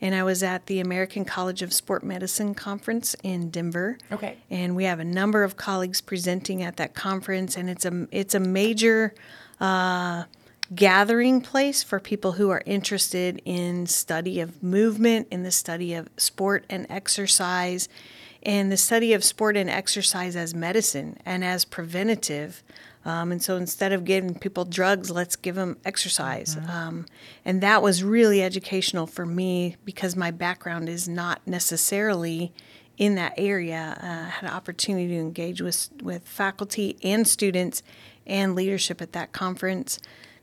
and 0.00 0.14
I 0.14 0.22
was 0.22 0.42
at 0.42 0.66
the 0.66 0.80
American 0.80 1.24
College 1.24 1.62
of 1.62 1.72
Sport 1.72 2.02
Medicine 2.02 2.54
conference 2.54 3.14
in 3.22 3.50
Denver. 3.50 3.98
Okay. 4.10 4.38
And 4.50 4.74
we 4.74 4.84
have 4.84 5.00
a 5.00 5.04
number 5.04 5.44
of 5.44 5.56
colleagues 5.56 6.00
presenting 6.00 6.62
at 6.62 6.76
that 6.76 6.94
conference, 6.94 7.56
and 7.56 7.70
it's 7.70 7.84
a 7.84 8.08
it's 8.10 8.34
a 8.34 8.40
major. 8.40 9.14
Uh, 9.60 10.24
gathering 10.74 11.40
place 11.42 11.82
for 11.82 12.00
people 12.00 12.32
who 12.32 12.48
are 12.48 12.62
interested 12.64 13.42
in 13.44 13.86
study 13.86 14.40
of 14.40 14.62
movement 14.62 15.28
in 15.30 15.42
the 15.42 15.50
study 15.50 15.92
of 15.92 16.08
sport 16.16 16.64
and 16.70 16.86
exercise 16.88 17.88
and 18.44 18.72
the 18.72 18.76
study 18.76 19.12
of 19.12 19.22
sport 19.22 19.56
and 19.56 19.70
exercise 19.70 20.36
as 20.36 20.54
medicine 20.54 21.16
and 21.24 21.44
as 21.44 21.64
preventative. 21.64 22.62
Um, 23.04 23.32
and 23.32 23.42
so 23.42 23.56
instead 23.56 23.92
of 23.92 24.04
giving 24.04 24.38
people 24.38 24.64
drugs, 24.64 25.10
let's 25.10 25.36
give 25.36 25.54
them 25.54 25.76
exercise. 25.84 26.56
Mm-hmm. 26.56 26.70
Um, 26.70 27.06
and 27.44 27.60
that 27.60 27.82
was 27.82 28.04
really 28.04 28.42
educational 28.42 29.06
for 29.06 29.26
me 29.26 29.76
because 29.84 30.16
my 30.16 30.30
background 30.30 30.88
is 30.88 31.08
not 31.08 31.40
necessarily 31.46 32.52
in 32.98 33.14
that 33.16 33.34
area. 33.36 33.98
Uh, 34.00 34.06
I 34.06 34.30
had 34.30 34.50
an 34.50 34.54
opportunity 34.54 35.08
to 35.08 35.16
engage 35.16 35.60
with, 35.60 35.90
with 36.02 36.26
faculty 36.26 36.96
and 37.02 37.26
students 37.26 37.82
and 38.26 38.54
leadership 38.54 39.02
at 39.02 39.12
that 39.12 39.32
conference. 39.32 39.98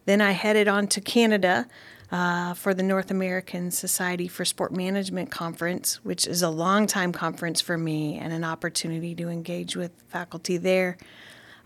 Then 0.06 0.22
I 0.22 0.32
headed 0.32 0.68
on 0.68 0.88
to 0.88 1.02
Canada 1.02 1.68
uh, 2.12 2.54
for 2.54 2.74
the 2.74 2.84
North 2.84 3.12
American 3.12 3.72
Society 3.72 4.28
for 4.28 4.46
Sport 4.46 4.72
Management 4.72 5.30
Conference, 5.30 6.04
which 6.04 6.26
is 6.26 6.42
a 6.42 6.50
long 6.50 6.88
time 6.88 7.12
conference 7.12 7.62
for 7.62 7.78
me 7.78 8.18
and 8.18 8.34
an 8.34 8.44
opportunity 8.44 9.14
to 9.16 9.30
engage 9.30 9.76
with 9.76 9.92
faculty 10.08 10.58
there. 10.58 10.98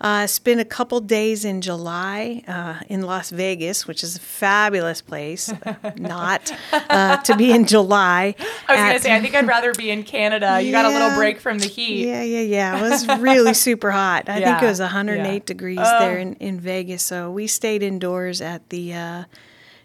Uh, 0.01 0.27
spent 0.27 0.59
a 0.59 0.65
couple 0.65 0.99
days 0.99 1.45
in 1.45 1.61
July 1.61 2.43
uh, 2.45 2.83
in 2.89 3.03
Las 3.03 3.29
Vegas, 3.29 3.87
which 3.87 4.03
is 4.03 4.17
a 4.17 4.19
fabulous 4.19 5.01
place. 5.01 5.53
Not 5.95 6.51
uh, 6.73 7.17
to 7.17 7.37
be 7.37 7.51
in 7.51 7.65
July. 7.65 8.35
I 8.67 8.73
was 8.73 8.81
going 8.81 8.93
to 8.95 8.99
say, 8.99 9.15
I 9.15 9.21
think 9.21 9.33
I'd 9.33 9.47
rather 9.47 9.73
be 9.73 9.91
in 9.91 10.03
Canada. 10.03 10.59
You 10.61 10.73
got 10.73 10.83
a 10.83 10.89
little 10.89 11.15
break 11.15 11.39
from 11.39 11.59
the 11.59 11.67
heat. 11.67 12.05
Yeah, 12.05 12.21
yeah, 12.21 12.41
yeah. 12.41 12.79
It 12.79 12.81
was 12.81 13.07
really 13.19 13.53
super 13.53 13.91
hot. 13.91 14.27
I 14.27 14.39
yeah, 14.39 14.51
think 14.51 14.63
it 14.63 14.65
was 14.65 14.81
108 14.81 15.33
yeah. 15.33 15.39
degrees 15.45 15.77
there 15.77 16.17
in, 16.17 16.33
in 16.33 16.59
Vegas. 16.59 17.01
So 17.01 17.31
we 17.31 17.47
stayed 17.47 17.81
indoors 17.81 18.41
at 18.41 18.67
the 18.71 18.93
uh, 18.93 19.23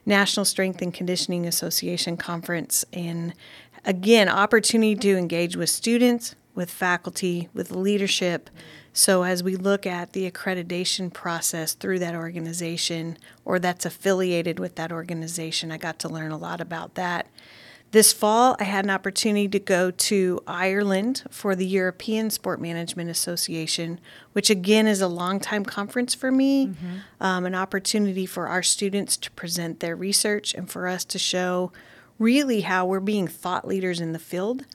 National 0.08 0.46
Strength 0.46 0.80
and 0.80 0.92
Conditioning 0.92 1.46
Association 1.46 2.16
conference. 2.16 2.84
And 2.94 3.34
again, 3.84 4.28
opportunity 4.28 4.96
to 4.96 5.16
engage 5.16 5.54
with 5.54 5.68
students, 5.68 6.34
with 6.54 6.70
faculty, 6.70 7.50
with 7.52 7.70
leadership. 7.70 8.48
So, 8.94 9.22
as 9.22 9.44
we 9.44 9.54
look 9.54 9.86
at 9.86 10.14
the 10.14 10.28
accreditation 10.28 11.12
process 11.12 11.74
through 11.74 11.98
that 12.00 12.14
organization 12.14 13.18
or 13.44 13.58
that's 13.58 13.84
affiliated 13.84 14.58
with 14.58 14.76
that 14.76 14.90
organization, 14.90 15.70
I 15.70 15.76
got 15.76 15.98
to 16.00 16.08
learn 16.08 16.32
a 16.32 16.38
lot 16.38 16.60
about 16.62 16.94
that. 16.94 17.28
This 17.90 18.12
fall, 18.12 18.54
I 18.60 18.64
had 18.64 18.84
an 18.84 18.90
opportunity 18.90 19.48
to 19.48 19.58
go 19.58 19.90
to 19.90 20.42
Ireland 20.46 21.22
for 21.30 21.56
the 21.56 21.66
European 21.66 22.28
Sport 22.28 22.60
Management 22.60 23.08
Association, 23.08 23.98
which 24.34 24.50
again 24.50 24.86
is 24.86 25.00
a 25.00 25.08
long 25.08 25.40
time 25.40 25.64
conference 25.64 26.14
for 26.14 26.30
me, 26.30 26.66
mm-hmm. 26.66 26.96
um, 27.20 27.46
an 27.46 27.54
opportunity 27.54 28.26
for 28.26 28.46
our 28.46 28.62
students 28.62 29.16
to 29.16 29.30
present 29.30 29.80
their 29.80 29.96
research 29.96 30.52
and 30.52 30.70
for 30.70 30.86
us 30.86 31.02
to 31.06 31.18
show 31.18 31.72
really 32.18 32.60
how 32.62 32.84
we're 32.84 33.00
being 33.00 33.26
thought 33.26 33.66
leaders 33.66 34.00
in 34.00 34.12
the 34.12 34.18
field. 34.18 34.66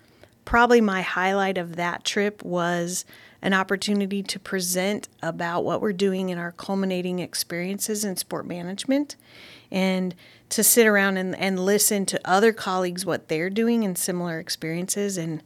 Probably 0.45 0.81
my 0.81 1.01
highlight 1.01 1.57
of 1.57 1.75
that 1.75 2.03
trip 2.03 2.43
was 2.43 3.05
an 3.41 3.53
opportunity 3.53 4.23
to 4.23 4.39
present 4.39 5.09
about 5.21 5.65
what 5.65 5.81
we're 5.81 5.93
doing 5.93 6.29
in 6.29 6.37
our 6.37 6.53
culminating 6.53 7.19
experiences 7.19 8.05
in 8.05 8.15
sport 8.15 8.47
management 8.47 9.17
and 9.69 10.15
to 10.49 10.63
sit 10.63 10.87
around 10.87 11.17
and, 11.17 11.35
and 11.35 11.59
listen 11.59 12.05
to 12.05 12.21
other 12.23 12.53
colleagues 12.53 13.05
what 13.05 13.27
they're 13.27 13.49
doing 13.49 13.83
in 13.83 13.95
similar 13.95 14.39
experiences. 14.39 15.17
And 15.17 15.43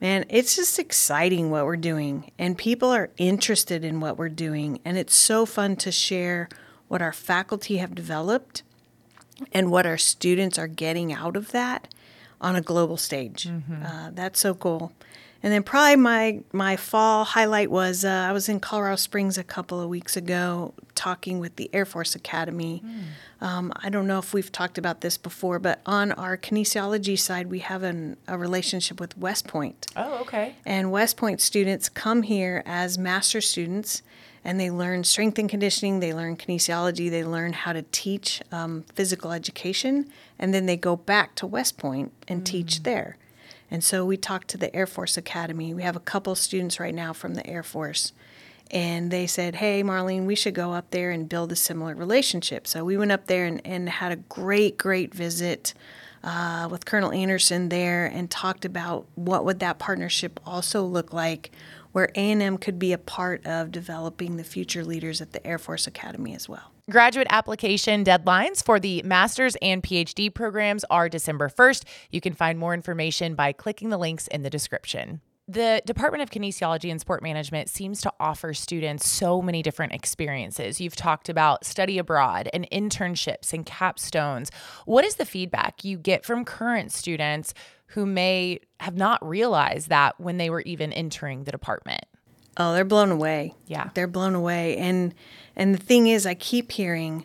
man 0.00 0.24
it's 0.28 0.54
just 0.54 0.78
exciting 0.78 1.50
what 1.50 1.66
we're 1.66 1.76
doing 1.76 2.30
and 2.38 2.56
people 2.56 2.90
are 2.90 3.10
interested 3.16 3.84
in 3.84 3.98
what 3.98 4.16
we're 4.16 4.28
doing. 4.28 4.78
And 4.84 4.96
it's 4.96 5.16
so 5.16 5.44
fun 5.44 5.74
to 5.76 5.90
share 5.90 6.48
what 6.86 7.02
our 7.02 7.12
faculty 7.12 7.78
have 7.78 7.94
developed 7.94 8.62
and 9.52 9.70
what 9.70 9.86
our 9.86 9.98
students 9.98 10.58
are 10.58 10.68
getting 10.68 11.12
out 11.12 11.36
of 11.36 11.50
that 11.52 11.88
on 12.40 12.56
a 12.56 12.60
global 12.60 12.96
stage 12.96 13.44
mm-hmm. 13.44 13.84
uh, 13.84 14.10
that's 14.12 14.40
so 14.40 14.54
cool 14.54 14.92
and 15.42 15.52
then 15.52 15.62
probably 15.62 15.96
my 15.96 16.40
my 16.52 16.76
fall 16.76 17.24
highlight 17.24 17.70
was 17.70 18.04
uh, 18.04 18.26
I 18.28 18.32
was 18.32 18.48
in 18.48 18.60
Colorado 18.60 18.96
Springs 18.96 19.38
a 19.38 19.44
couple 19.44 19.80
of 19.80 19.88
weeks 19.88 20.16
ago 20.16 20.74
talking 20.94 21.38
with 21.38 21.56
the 21.56 21.70
Air 21.72 21.86
Force 21.86 22.14
Academy. 22.14 22.82
Mm. 22.84 23.46
Um, 23.46 23.72
I 23.76 23.88
don't 23.88 24.06
know 24.06 24.18
if 24.18 24.34
we've 24.34 24.52
talked 24.52 24.76
about 24.76 25.00
this 25.00 25.16
before, 25.16 25.58
but 25.58 25.80
on 25.86 26.12
our 26.12 26.36
kinesiology 26.36 27.18
side, 27.18 27.46
we 27.46 27.60
have 27.60 27.82
an, 27.82 28.18
a 28.28 28.36
relationship 28.36 29.00
with 29.00 29.16
West 29.16 29.48
Point. 29.48 29.86
Oh, 29.96 30.18
okay. 30.20 30.56
And 30.66 30.92
West 30.92 31.16
Point 31.16 31.40
students 31.40 31.88
come 31.88 32.22
here 32.22 32.62
as 32.66 32.98
master 32.98 33.40
students 33.40 34.02
and 34.44 34.58
they 34.58 34.70
learn 34.70 35.04
strength 35.04 35.38
and 35.38 35.48
conditioning, 35.48 36.00
they 36.00 36.14
learn 36.14 36.36
kinesiology, 36.36 37.10
they 37.10 37.24
learn 37.24 37.52
how 37.52 37.72
to 37.72 37.82
teach 37.92 38.42
um, 38.50 38.84
physical 38.94 39.32
education, 39.32 40.08
and 40.38 40.54
then 40.54 40.66
they 40.66 40.76
go 40.76 40.96
back 40.96 41.34
to 41.36 41.46
West 41.46 41.76
Point 41.76 42.12
and 42.26 42.42
mm. 42.42 42.44
teach 42.44 42.82
there. 42.82 43.16
And 43.70 43.84
so 43.84 44.04
we 44.04 44.16
talked 44.16 44.48
to 44.48 44.58
the 44.58 44.74
Air 44.74 44.86
Force 44.86 45.16
Academy. 45.16 45.72
We 45.72 45.82
have 45.82 45.96
a 45.96 46.00
couple 46.00 46.34
students 46.34 46.80
right 46.80 46.94
now 46.94 47.12
from 47.12 47.34
the 47.34 47.46
Air 47.46 47.62
Force. 47.62 48.12
And 48.70 49.10
they 49.10 49.26
said, 49.26 49.56
Hey, 49.56 49.82
Marlene, 49.82 50.26
we 50.26 50.34
should 50.34 50.54
go 50.54 50.72
up 50.72 50.90
there 50.90 51.10
and 51.10 51.28
build 51.28 51.52
a 51.52 51.56
similar 51.56 51.94
relationship. 51.94 52.66
So 52.66 52.84
we 52.84 52.96
went 52.96 53.12
up 53.12 53.26
there 53.26 53.44
and, 53.44 53.60
and 53.64 53.88
had 53.88 54.12
a 54.12 54.16
great, 54.16 54.78
great 54.78 55.14
visit 55.14 55.74
uh, 56.22 56.68
with 56.70 56.84
Colonel 56.84 57.12
Anderson 57.12 57.68
there 57.68 58.06
and 58.06 58.30
talked 58.30 58.64
about 58.64 59.06
what 59.14 59.44
would 59.44 59.60
that 59.60 59.78
partnership 59.78 60.38
also 60.44 60.82
look 60.84 61.12
like 61.12 61.50
where 61.92 62.10
A&M 62.14 62.58
could 62.58 62.78
be 62.78 62.92
a 62.92 62.98
part 62.98 63.46
of 63.46 63.70
developing 63.70 64.36
the 64.36 64.44
future 64.44 64.84
leaders 64.84 65.20
at 65.20 65.32
the 65.32 65.46
Air 65.46 65.58
Force 65.58 65.86
Academy 65.86 66.34
as 66.34 66.48
well. 66.48 66.72
Graduate 66.90 67.28
application 67.30 68.04
deadlines 68.04 68.64
for 68.64 68.80
the 68.80 69.02
master's 69.04 69.56
and 69.62 69.82
PhD 69.82 70.32
programs 70.32 70.84
are 70.90 71.08
December 71.08 71.48
1st. 71.48 71.84
You 72.10 72.20
can 72.20 72.34
find 72.34 72.58
more 72.58 72.74
information 72.74 73.34
by 73.34 73.52
clicking 73.52 73.90
the 73.90 73.98
links 73.98 74.26
in 74.26 74.42
the 74.42 74.50
description. 74.50 75.20
The 75.50 75.82
Department 75.84 76.22
of 76.22 76.30
Kinesiology 76.30 76.92
and 76.92 77.00
Sport 77.00 77.24
Management 77.24 77.68
seems 77.68 78.00
to 78.02 78.12
offer 78.20 78.54
students 78.54 79.08
so 79.08 79.42
many 79.42 79.62
different 79.62 79.92
experiences. 79.92 80.80
You've 80.80 80.94
talked 80.94 81.28
about 81.28 81.64
study 81.64 81.98
abroad 81.98 82.48
and 82.52 82.70
internships 82.70 83.52
and 83.52 83.66
capstones. 83.66 84.50
What 84.86 85.04
is 85.04 85.16
the 85.16 85.24
feedback 85.24 85.84
you 85.84 85.98
get 85.98 86.24
from 86.24 86.44
current 86.44 86.92
students 86.92 87.52
who 87.86 88.06
may 88.06 88.60
have 88.78 88.94
not 88.94 89.28
realized 89.28 89.88
that 89.88 90.20
when 90.20 90.36
they 90.36 90.50
were 90.50 90.60
even 90.60 90.92
entering 90.92 91.42
the 91.42 91.50
department? 91.50 92.04
Oh, 92.56 92.72
they're 92.72 92.84
blown 92.84 93.10
away. 93.10 93.54
Yeah. 93.66 93.90
They're 93.94 94.06
blown 94.06 94.36
away. 94.36 94.76
And 94.76 95.12
and 95.56 95.74
the 95.74 95.82
thing 95.82 96.06
is 96.06 96.26
I 96.26 96.34
keep 96.34 96.70
hearing 96.70 97.24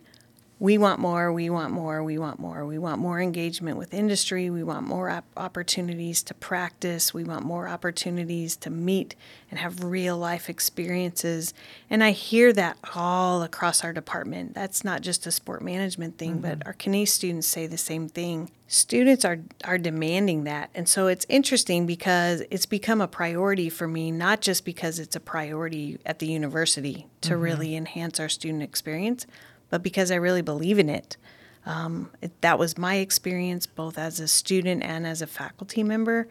we 0.58 0.78
want 0.78 0.98
more, 1.00 1.30
we 1.30 1.50
want 1.50 1.70
more, 1.70 2.02
we 2.02 2.16
want 2.16 2.38
more. 2.38 2.64
We 2.64 2.78
want 2.78 2.98
more 2.98 3.20
engagement 3.20 3.76
with 3.76 3.92
industry. 3.92 4.48
We 4.48 4.62
want 4.62 4.86
more 4.86 5.10
op- 5.10 5.26
opportunities 5.36 6.22
to 6.24 6.34
practice. 6.34 7.12
We 7.12 7.24
want 7.24 7.44
more 7.44 7.68
opportunities 7.68 8.56
to 8.56 8.70
meet 8.70 9.14
and 9.50 9.60
have 9.60 9.84
real 9.84 10.16
life 10.16 10.48
experiences. 10.48 11.52
And 11.90 12.02
I 12.02 12.12
hear 12.12 12.54
that 12.54 12.78
all 12.94 13.42
across 13.42 13.84
our 13.84 13.92
department. 13.92 14.54
That's 14.54 14.82
not 14.82 15.02
just 15.02 15.26
a 15.26 15.30
sport 15.30 15.60
management 15.60 16.16
thing, 16.16 16.38
mm-hmm. 16.38 16.58
but 16.58 16.66
our 16.66 16.72
Kines 16.72 17.08
students 17.08 17.46
say 17.46 17.66
the 17.66 17.76
same 17.76 18.08
thing. 18.08 18.50
Students 18.66 19.26
are, 19.26 19.40
are 19.64 19.78
demanding 19.78 20.44
that. 20.44 20.70
And 20.74 20.88
so 20.88 21.06
it's 21.06 21.26
interesting 21.28 21.84
because 21.84 22.42
it's 22.50 22.66
become 22.66 23.02
a 23.02 23.06
priority 23.06 23.68
for 23.68 23.86
me, 23.86 24.10
not 24.10 24.40
just 24.40 24.64
because 24.64 24.98
it's 24.98 25.14
a 25.14 25.20
priority 25.20 25.98
at 26.06 26.18
the 26.18 26.26
university 26.26 27.08
to 27.20 27.34
mm-hmm. 27.34 27.42
really 27.42 27.76
enhance 27.76 28.18
our 28.18 28.30
student 28.30 28.62
experience 28.62 29.26
but 29.70 29.82
because 29.82 30.10
I 30.10 30.16
really 30.16 30.42
believe 30.42 30.78
in 30.78 30.88
it. 30.88 31.16
Um, 31.64 32.10
it 32.22 32.40
that 32.42 32.58
was 32.58 32.78
my 32.78 32.96
experience 32.96 33.66
both 33.66 33.98
as 33.98 34.20
a 34.20 34.28
student 34.28 34.84
and 34.84 35.06
as 35.06 35.20
a 35.20 35.26
faculty 35.26 35.82
member, 35.82 36.28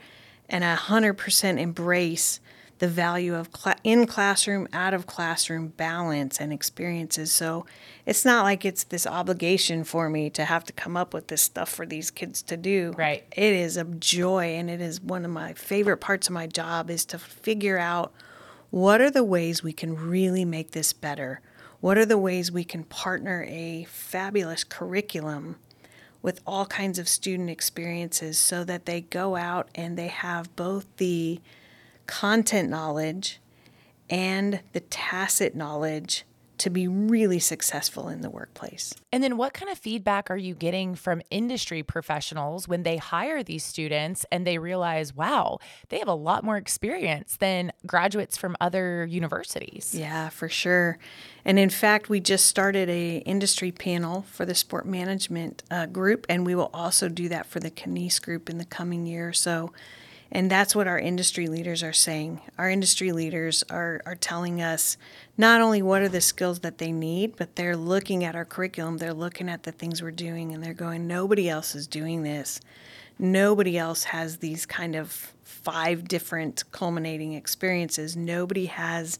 and 0.47 0.63
I 0.63 0.75
100% 0.75 1.59
embrace 1.59 2.39
the 2.79 2.87
value 2.87 3.35
of 3.35 3.49
cl- 3.55 3.77
in 3.83 4.05
classroom, 4.05 4.67
out 4.73 4.93
of 4.93 5.07
classroom 5.07 5.67
balance 5.69 6.39
and 6.39 6.51
experiences. 6.51 7.31
So 7.31 7.65
it's 8.05 8.25
not 8.25 8.43
like 8.43 8.65
it's 8.65 8.83
this 8.83 9.07
obligation 9.07 9.83
for 9.83 10.09
me 10.09 10.29
to 10.31 10.45
have 10.45 10.65
to 10.65 10.73
come 10.73 10.97
up 10.97 11.13
with 11.13 11.27
this 11.27 11.41
stuff 11.41 11.69
for 11.69 11.85
these 11.85 12.11
kids 12.11 12.41
to 12.43 12.57
do. 12.57 12.93
Right. 12.97 13.23
It 13.31 13.53
is 13.53 13.77
a 13.77 13.85
joy, 13.85 14.55
and 14.55 14.69
it 14.69 14.81
is 14.81 14.99
one 15.01 15.23
of 15.25 15.31
my 15.31 15.53
favorite 15.53 15.97
parts 15.97 16.27
of 16.27 16.33
my 16.33 16.47
job 16.47 16.89
is 16.89 17.05
to 17.05 17.19
figure 17.19 17.77
out 17.77 18.13
what 18.71 18.99
are 18.99 19.11
the 19.11 19.23
ways 19.23 19.63
we 19.63 19.73
can 19.73 19.95
really 19.95 20.43
make 20.43 20.71
this 20.71 20.91
better 20.91 21.39
what 21.85 21.99
are 21.99 22.05
the 22.07 22.17
ways 22.17 22.51
we 22.51 22.63
can 22.63 22.83
partner 22.83 23.45
a 23.47 23.83
fabulous 23.83 24.63
curriculum 24.63 25.55
with 26.19 26.41
all 26.47 26.65
kinds 26.65 26.97
of 26.97 27.07
student 27.07 27.47
experiences 27.47 28.39
so 28.39 28.63
that 28.63 28.87
they 28.87 29.01
go 29.01 29.35
out 29.35 29.69
and 29.75 29.95
they 29.95 30.07
have 30.07 30.55
both 30.55 30.87
the 30.97 31.39
content 32.07 32.71
knowledge 32.71 33.39
and 34.09 34.61
the 34.73 34.79
tacit 34.79 35.53
knowledge 35.53 36.25
to 36.57 36.69
be 36.69 36.87
really 36.87 37.39
successful 37.39 38.09
in 38.09 38.21
the 38.21 38.29
workplace. 38.29 38.93
And 39.11 39.23
then 39.23 39.37
what 39.37 39.53
kind 39.53 39.71
of 39.71 39.77
feedback 39.77 40.29
are 40.29 40.37
you 40.37 40.53
getting 40.53 40.95
from 40.95 41.21
industry 41.29 41.83
professionals 41.83 42.67
when 42.67 42.83
they 42.83 42.97
hire 42.97 43.43
these 43.43 43.63
students 43.63 44.25
and 44.31 44.45
they 44.45 44.57
realize, 44.57 45.15
wow, 45.15 45.59
they 45.89 45.99
have 45.99 46.07
a 46.07 46.13
lot 46.13 46.43
more 46.43 46.57
experience 46.57 47.37
than 47.37 47.71
graduates 47.85 48.37
from 48.37 48.55
other 48.59 49.05
universities? 49.05 49.93
Yeah, 49.93 50.29
for 50.29 50.49
sure. 50.49 50.97
And 51.43 51.59
in 51.59 51.69
fact, 51.69 52.09
we 52.09 52.19
just 52.19 52.47
started 52.47 52.89
a 52.89 53.17
industry 53.17 53.71
panel 53.71 54.23
for 54.23 54.45
the 54.45 54.55
sport 54.55 54.85
management 54.85 55.63
uh, 55.69 55.85
group, 55.85 56.25
and 56.27 56.45
we 56.45 56.55
will 56.55 56.71
also 56.73 57.07
do 57.09 57.29
that 57.29 57.45
for 57.45 57.59
the 57.59 57.71
Kines 57.71 58.21
group 58.21 58.49
in 58.49 58.57
the 58.57 58.65
coming 58.65 59.05
year. 59.05 59.31
So 59.31 59.71
and 60.35 60.51
that's 60.51 60.75
what 60.75 60.85
our 60.85 60.99
industry 60.99 61.47
leaders 61.47 61.81
are 61.81 61.93
saying. 61.93 62.41
Our 62.57 62.69
industry 62.69 63.13
leaders 63.13 63.63
are, 63.69 64.01
are 64.05 64.15
telling 64.15 64.61
us 64.61 64.97
not 65.37 65.61
only 65.61 65.81
what 65.81 66.01
are 66.01 66.09
the 66.09 66.19
skills 66.19 66.59
that 66.59 66.77
they 66.77 66.91
need, 66.91 67.37
but 67.37 67.55
they're 67.55 67.77
looking 67.77 68.25
at 68.25 68.35
our 68.35 68.43
curriculum, 68.43 68.97
they're 68.97 69.13
looking 69.13 69.47
at 69.47 69.63
the 69.63 69.71
things 69.71 70.03
we're 70.03 70.11
doing, 70.11 70.53
and 70.53 70.61
they're 70.61 70.73
going, 70.73 71.07
nobody 71.07 71.47
else 71.47 71.73
is 71.73 71.87
doing 71.87 72.23
this. 72.23 72.59
Nobody 73.17 73.77
else 73.77 74.03
has 74.03 74.39
these 74.39 74.65
kind 74.65 74.97
of 74.97 75.33
five 75.45 76.05
different 76.05 76.69
culminating 76.73 77.31
experiences. 77.31 78.17
Nobody 78.17 78.65
has 78.65 79.19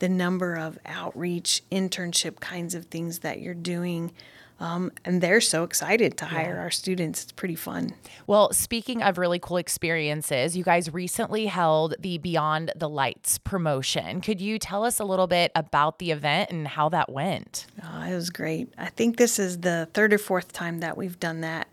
the 0.00 0.08
number 0.08 0.56
of 0.56 0.80
outreach, 0.84 1.62
internship 1.70 2.40
kinds 2.40 2.74
of 2.74 2.86
things 2.86 3.20
that 3.20 3.40
you're 3.40 3.54
doing 3.54 4.10
Um, 4.58 4.90
and 5.04 5.20
they're 5.20 5.42
so 5.42 5.64
excited 5.64 6.16
to 6.18 6.24
hire 6.24 6.58
our 6.58 6.70
students. 6.70 7.24
It's 7.24 7.32
pretty 7.32 7.56
fun. 7.56 7.92
Well, 8.26 8.52
speaking 8.54 9.02
of 9.02 9.18
really 9.18 9.38
cool 9.38 9.58
experiences, 9.58 10.56
you 10.56 10.64
guys 10.64 10.92
recently 10.94 11.46
held 11.46 11.94
the 11.98 12.16
Beyond 12.18 12.72
the 12.74 12.88
Lights 12.88 13.36
promotion. 13.38 14.22
Could 14.22 14.40
you 14.40 14.58
tell 14.58 14.82
us 14.82 14.98
a 14.98 15.04
little 15.04 15.26
bit 15.26 15.52
about 15.54 15.98
the 15.98 16.10
event 16.10 16.50
and 16.50 16.66
how 16.66 16.88
that 16.88 17.12
went? 17.12 17.66
Oh, 17.84 18.02
it 18.02 18.14
was 18.14 18.30
great. 18.30 18.72
I 18.78 18.86
think 18.86 19.18
this 19.18 19.38
is 19.38 19.60
the 19.60 19.88
third 19.92 20.14
or 20.14 20.18
fourth 20.18 20.52
time 20.52 20.80
that 20.80 20.96
we've 20.96 21.20
done 21.20 21.42
that. 21.42 21.68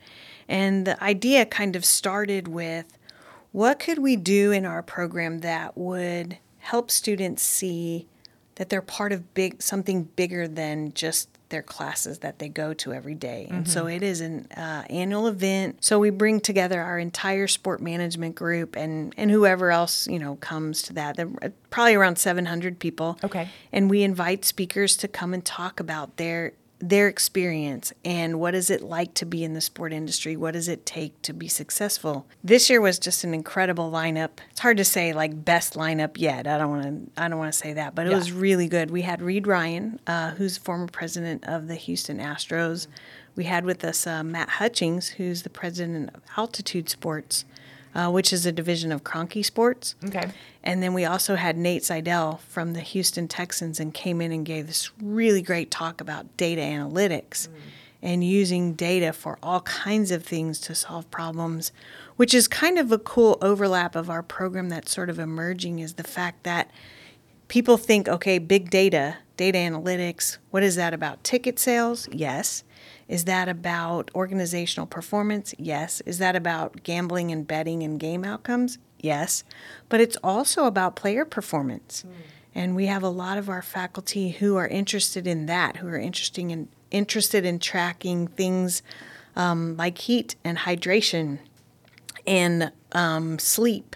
And 0.49 0.85
the 0.85 1.01
idea 1.01 1.45
kind 1.45 1.77
of 1.77 1.85
started 1.85 2.49
with 2.49 2.97
what 3.53 3.79
could 3.79 3.99
we 3.99 4.17
do 4.17 4.51
in 4.51 4.65
our 4.65 4.83
program 4.83 5.39
that 5.39 5.77
would 5.77 6.37
help 6.59 6.91
students 6.91 7.43
see 7.43 8.07
that 8.63 8.69
they're 8.69 8.81
part 8.81 9.11
of 9.11 9.33
big 9.33 9.61
something 9.61 10.03
bigger 10.15 10.47
than 10.47 10.93
just 10.93 11.27
their 11.49 11.61
classes 11.61 12.19
that 12.19 12.39
they 12.39 12.47
go 12.47 12.73
to 12.73 12.93
every 12.93 13.13
day. 13.13 13.45
And 13.49 13.67
so 13.67 13.87
it 13.87 14.01
is 14.01 14.21
an 14.21 14.47
uh, 14.55 14.85
annual 14.89 15.27
event. 15.27 15.83
So 15.83 15.99
we 15.99 16.11
bring 16.11 16.39
together 16.39 16.81
our 16.81 16.97
entire 16.97 17.47
sport 17.47 17.81
management 17.81 18.35
group 18.35 18.77
and 18.77 19.13
and 19.17 19.29
whoever 19.29 19.69
else 19.69 20.07
you 20.07 20.17
know 20.17 20.37
comes 20.37 20.81
to 20.83 20.93
that. 20.93 21.17
There 21.17 21.29
are 21.41 21.51
probably 21.71 21.95
around 21.95 22.19
700 22.19 22.79
people. 22.79 23.19
Okay. 23.21 23.49
And 23.73 23.89
we 23.89 24.01
invite 24.01 24.45
speakers 24.45 24.95
to 24.95 25.09
come 25.09 25.33
and 25.33 25.43
talk 25.43 25.81
about 25.81 26.15
their 26.15 26.53
their 26.89 27.07
experience 27.07 27.93
and 28.03 28.39
what 28.39 28.53
is 28.53 28.69
it 28.69 28.81
like 28.81 29.13
to 29.13 29.25
be 29.25 29.43
in 29.43 29.53
the 29.53 29.61
sport 29.61 29.93
industry? 29.93 30.35
What 30.35 30.51
does 30.51 30.67
it 30.67 30.85
take 30.85 31.19
to 31.21 31.33
be 31.33 31.47
successful? 31.47 32.25
This 32.43 32.69
year 32.69 32.81
was 32.81 32.99
just 32.99 33.23
an 33.23 33.33
incredible 33.33 33.89
lineup. 33.89 34.31
It's 34.51 34.59
hard 34.59 34.75
to 34.77 34.83
say 34.83 35.13
like 35.13 35.45
best 35.45 35.75
lineup 35.75 36.17
yet. 36.17 36.45
I 36.45 36.57
don't 36.57 36.69
want 36.69 36.83
to 37.15 37.21
I 37.23 37.29
don't 37.29 37.39
want 37.39 37.53
to 37.53 37.57
say 37.57 37.71
that, 37.73 37.95
but 37.95 38.05
it 38.05 38.09
Yeah. 38.09 38.17
was 38.17 38.33
really 38.33 38.67
good. 38.67 38.91
We 38.91 39.03
had 39.03 39.21
Reid 39.21 39.47
Ryan, 39.47 39.99
uh, 40.07 40.31
who's 40.31 40.57
former 40.57 40.87
president 40.87 41.45
of 41.45 41.67
the 41.67 41.75
Houston 41.75 42.19
Astros. 42.19 42.87
We 43.35 43.45
had 43.45 43.63
with 43.65 43.83
us 43.85 44.05
uh, 44.05 44.21
Matt 44.23 44.49
Hutchings, 44.49 45.09
who's 45.09 45.43
the 45.43 45.49
president 45.49 46.11
of 46.13 46.21
Altitude 46.37 46.89
Sports, 46.89 47.45
uh, 47.95 48.09
which 48.09 48.33
is 48.33 48.45
a 48.45 48.51
division 48.51 48.91
of 48.91 49.03
Kroenke 49.03 49.43
Sports. 49.45 49.95
Okay. 50.05 50.29
And 50.63 50.81
then 50.81 50.93
we 50.93 51.05
also 51.05 51.35
had 51.35 51.57
Nate 51.57 51.83
Seidel 51.83 52.37
from 52.47 52.73
the 52.73 52.81
Houston 52.81 53.27
Texans 53.27 53.79
and 53.79 53.93
came 53.93 54.21
in 54.21 54.31
and 54.31 54.45
gave 54.45 54.67
this 54.67 54.91
really 55.01 55.41
great 55.41 55.69
talk 55.69 56.01
about 56.01 56.37
data 56.37 56.61
analytics 56.61 57.47
and 58.01 58.23
using 58.23 58.73
data 58.73 59.13
for 59.13 59.39
all 59.41 59.61
kinds 59.61 60.11
of 60.11 60.23
things 60.23 60.59
to 60.59 60.75
solve 60.75 61.09
problems, 61.09 61.71
which 62.17 62.33
is 62.33 62.47
kind 62.47 62.77
of 62.77 62.91
a 62.91 62.97
cool 62.97 63.37
overlap 63.41 63.95
of 63.95 64.09
our 64.09 64.21
program 64.21 64.69
that's 64.69 64.91
sort 64.93 65.09
of 65.09 65.19
emerging 65.19 65.79
is 65.79 65.93
the 65.93 66.03
fact 66.03 66.43
that 66.43 66.69
people 67.47 67.77
think, 67.77 68.09
okay, 68.09 68.39
big 68.39 68.69
data, 68.69 69.17
data 69.37 69.57
analytics, 69.57 70.37
what 70.51 70.63
is 70.63 70.75
that 70.75 70.93
about? 70.93 71.23
Ticket 71.23 71.57
sales? 71.57 72.09
Yes. 72.11 72.63
Is 73.07 73.25
that 73.25 73.49
about 73.49 74.11
organizational 74.15 74.87
performance? 74.87 75.53
Yes. 75.57 76.01
Is 76.05 76.17
that 76.19 76.35
about 76.35 76.83
gambling 76.83 77.31
and 77.31 77.47
betting 77.47 77.83
and 77.83 77.99
game 77.99 78.23
outcomes? 78.23 78.77
Yes. 78.99 79.43
But 79.89 80.01
it's 80.01 80.17
also 80.23 80.65
about 80.65 80.95
player 80.95 81.25
performance. 81.25 82.05
And 82.55 82.75
we 82.75 82.85
have 82.85 83.03
a 83.03 83.09
lot 83.09 83.37
of 83.37 83.49
our 83.49 83.61
faculty 83.61 84.29
who 84.29 84.55
are 84.55 84.67
interested 84.67 85.27
in 85.27 85.47
that, 85.47 85.77
who 85.77 85.87
are 85.87 85.97
interesting 85.97 86.51
in, 86.51 86.69
interested 86.91 87.45
in 87.45 87.59
tracking 87.59 88.27
things 88.27 88.83
um, 89.35 89.75
like 89.77 89.97
heat 89.97 90.35
and 90.43 90.59
hydration 90.59 91.39
and 92.25 92.71
um, 92.91 93.39
sleep 93.39 93.95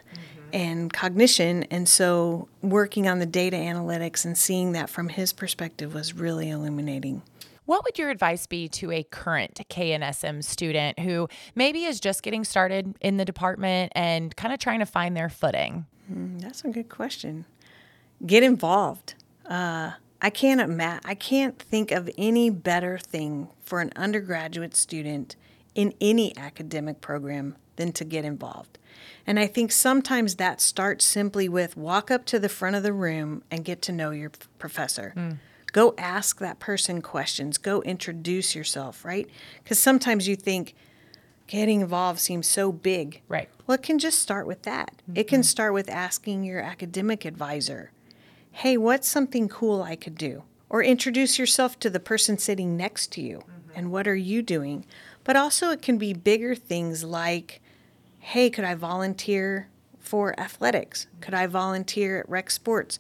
and 0.51 0.91
cognition. 0.91 1.63
And 1.63 1.87
so, 1.87 2.47
working 2.61 3.07
on 3.07 3.19
the 3.19 3.25
data 3.25 3.57
analytics 3.57 4.25
and 4.25 4.37
seeing 4.37 4.71
that 4.73 4.89
from 4.89 5.09
his 5.09 5.33
perspective 5.33 5.93
was 5.93 6.13
really 6.13 6.49
illuminating. 6.49 7.21
What 7.67 7.83
would 7.83 7.99
your 7.99 8.09
advice 8.09 8.47
be 8.47 8.69
to 8.69 8.91
a 8.91 9.03
current 9.03 9.59
KNSM 9.69 10.41
student 10.41 10.99
who 10.99 11.27
maybe 11.53 11.83
is 11.83 11.99
just 11.99 12.23
getting 12.23 12.45
started 12.45 12.95
in 13.01 13.17
the 13.17 13.25
department 13.25 13.91
and 13.93 14.33
kind 14.37 14.53
of 14.53 14.59
trying 14.59 14.79
to 14.79 14.85
find 14.85 15.17
their 15.17 15.27
footing? 15.27 15.85
That's 16.09 16.63
a 16.63 16.69
good 16.69 16.87
question. 16.87 17.43
Get 18.25 18.41
involved. 18.41 19.15
Uh, 19.45 19.91
I 20.21 20.29
can't 20.29 20.61
ima- 20.61 21.01
I 21.03 21.13
can't 21.13 21.59
think 21.59 21.91
of 21.91 22.09
any 22.17 22.49
better 22.49 22.97
thing 22.97 23.49
for 23.61 23.81
an 23.81 23.91
undergraduate 23.97 24.73
student 24.73 25.35
in 25.75 25.93
any 25.99 26.35
academic 26.37 27.01
program 27.01 27.57
than 27.75 27.91
to 27.91 28.05
get 28.05 28.23
involved. 28.23 28.79
And 29.27 29.37
I 29.37 29.45
think 29.45 29.73
sometimes 29.73 30.35
that 30.35 30.61
starts 30.61 31.03
simply 31.03 31.49
with 31.49 31.75
walk 31.75 32.09
up 32.09 32.23
to 32.27 32.39
the 32.39 32.49
front 32.49 32.77
of 32.77 32.83
the 32.83 32.93
room 32.93 33.43
and 33.51 33.65
get 33.65 33.81
to 33.83 33.91
know 33.91 34.11
your 34.11 34.31
professor. 34.57 35.13
Go 35.73 35.93
ask 35.97 36.39
that 36.39 36.59
person 36.59 37.01
questions. 37.01 37.57
Go 37.57 37.81
introduce 37.81 38.55
yourself, 38.55 39.03
right? 39.03 39.29
Because 39.63 39.79
sometimes 39.79 40.27
you 40.27 40.35
think 40.35 40.73
getting 41.47 41.81
involved 41.81 42.19
seems 42.19 42.47
so 42.47 42.71
big. 42.71 43.21
Right. 43.27 43.49
Well, 43.65 43.75
it 43.75 43.83
can 43.83 43.99
just 43.99 44.19
start 44.19 44.47
with 44.47 44.63
that. 44.63 45.01
It 45.13 45.27
can 45.27 45.41
mm-hmm. 45.41 45.45
start 45.45 45.73
with 45.73 45.89
asking 45.89 46.43
your 46.43 46.61
academic 46.61 47.25
advisor, 47.25 47.91
hey, 48.51 48.77
what's 48.77 49.07
something 49.07 49.47
cool 49.47 49.81
I 49.81 49.95
could 49.95 50.15
do? 50.15 50.43
Or 50.69 50.83
introduce 50.83 51.39
yourself 51.39 51.79
to 51.79 51.89
the 51.89 51.99
person 51.99 52.37
sitting 52.37 52.75
next 52.75 53.11
to 53.13 53.21
you 53.21 53.39
mm-hmm. 53.39 53.71
and 53.75 53.91
what 53.91 54.07
are 54.07 54.15
you 54.15 54.41
doing? 54.41 54.85
But 55.23 55.35
also, 55.35 55.69
it 55.71 55.81
can 55.81 55.97
be 55.97 56.13
bigger 56.13 56.55
things 56.55 57.03
like, 57.03 57.61
hey, 58.19 58.49
could 58.49 58.63
I 58.63 58.75
volunteer 58.75 59.67
for 59.99 60.37
athletics? 60.39 61.05
Mm-hmm. 61.05 61.19
Could 61.21 61.33
I 61.33 61.47
volunteer 61.47 62.19
at 62.19 62.29
rec 62.29 62.49
sports? 62.49 62.99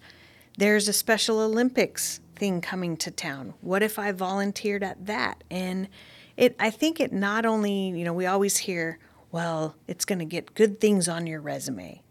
There's 0.57 0.87
a 0.87 0.93
Special 0.93 1.39
Olympics 1.39 2.19
thing 2.37 2.61
coming 2.61 2.97
to 2.97 3.11
town. 3.11 3.53
What 3.61 3.83
if 3.83 3.99
I 3.99 4.11
volunteered 4.11 4.83
at 4.83 5.05
that? 5.05 5.43
And 5.49 5.89
it 6.35 6.55
I 6.59 6.69
think 6.69 6.99
it 6.99 7.11
not 7.11 7.45
only, 7.45 7.89
you 7.89 8.03
know, 8.03 8.13
we 8.13 8.25
always 8.25 8.57
hear, 8.57 8.99
well, 9.31 9.75
it's 9.87 10.05
going 10.05 10.19
to 10.19 10.25
get 10.25 10.53
good 10.53 10.79
things 10.79 11.07
on 11.07 11.27
your 11.27 11.41
resume. 11.41 12.01